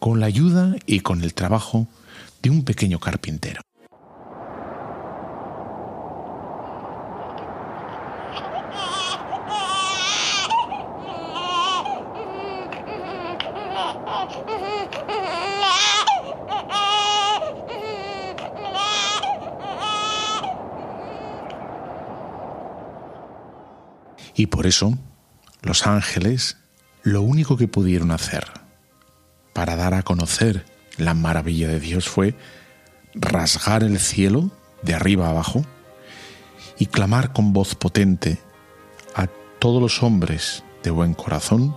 [0.00, 1.86] con la ayuda y con el trabajo
[2.42, 3.60] de un pequeño carpintero.
[24.38, 24.96] Y por eso
[25.62, 26.58] los ángeles
[27.02, 28.46] lo único que pudieron hacer
[29.52, 30.64] para dar a conocer
[30.96, 32.36] la maravilla de Dios fue
[33.14, 35.64] rasgar el cielo de arriba abajo
[36.78, 38.38] y clamar con voz potente
[39.16, 39.26] a
[39.58, 41.74] todos los hombres de buen corazón,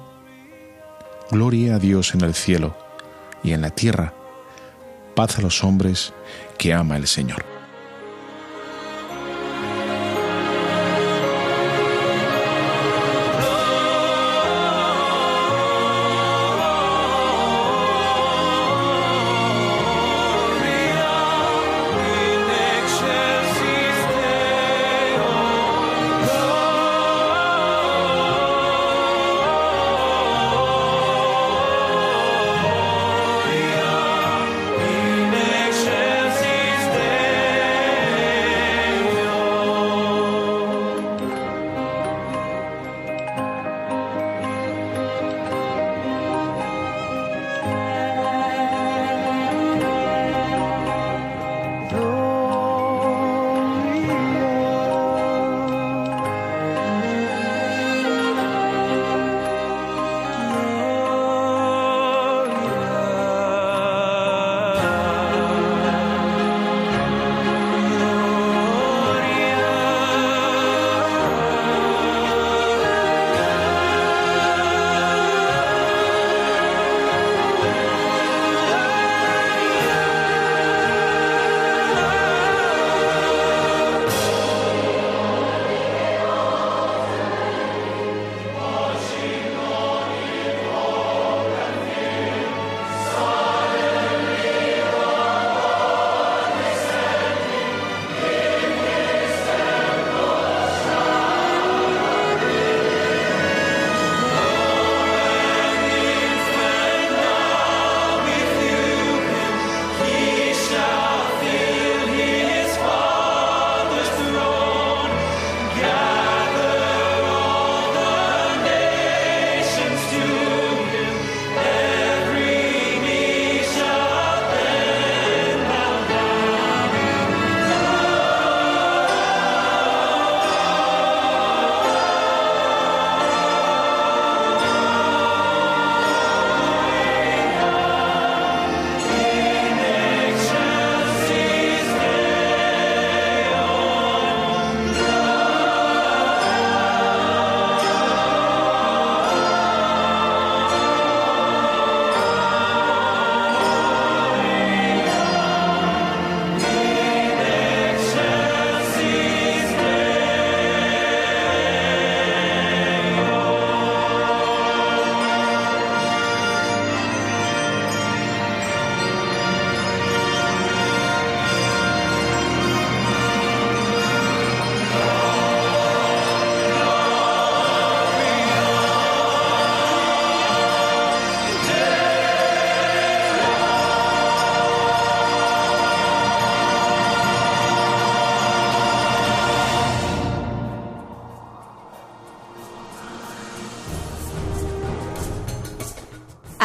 [1.31, 2.77] Gloria a Dios en el cielo
[3.41, 4.13] y en la tierra,
[5.15, 6.13] paz a los hombres
[6.59, 7.60] que ama el Señor.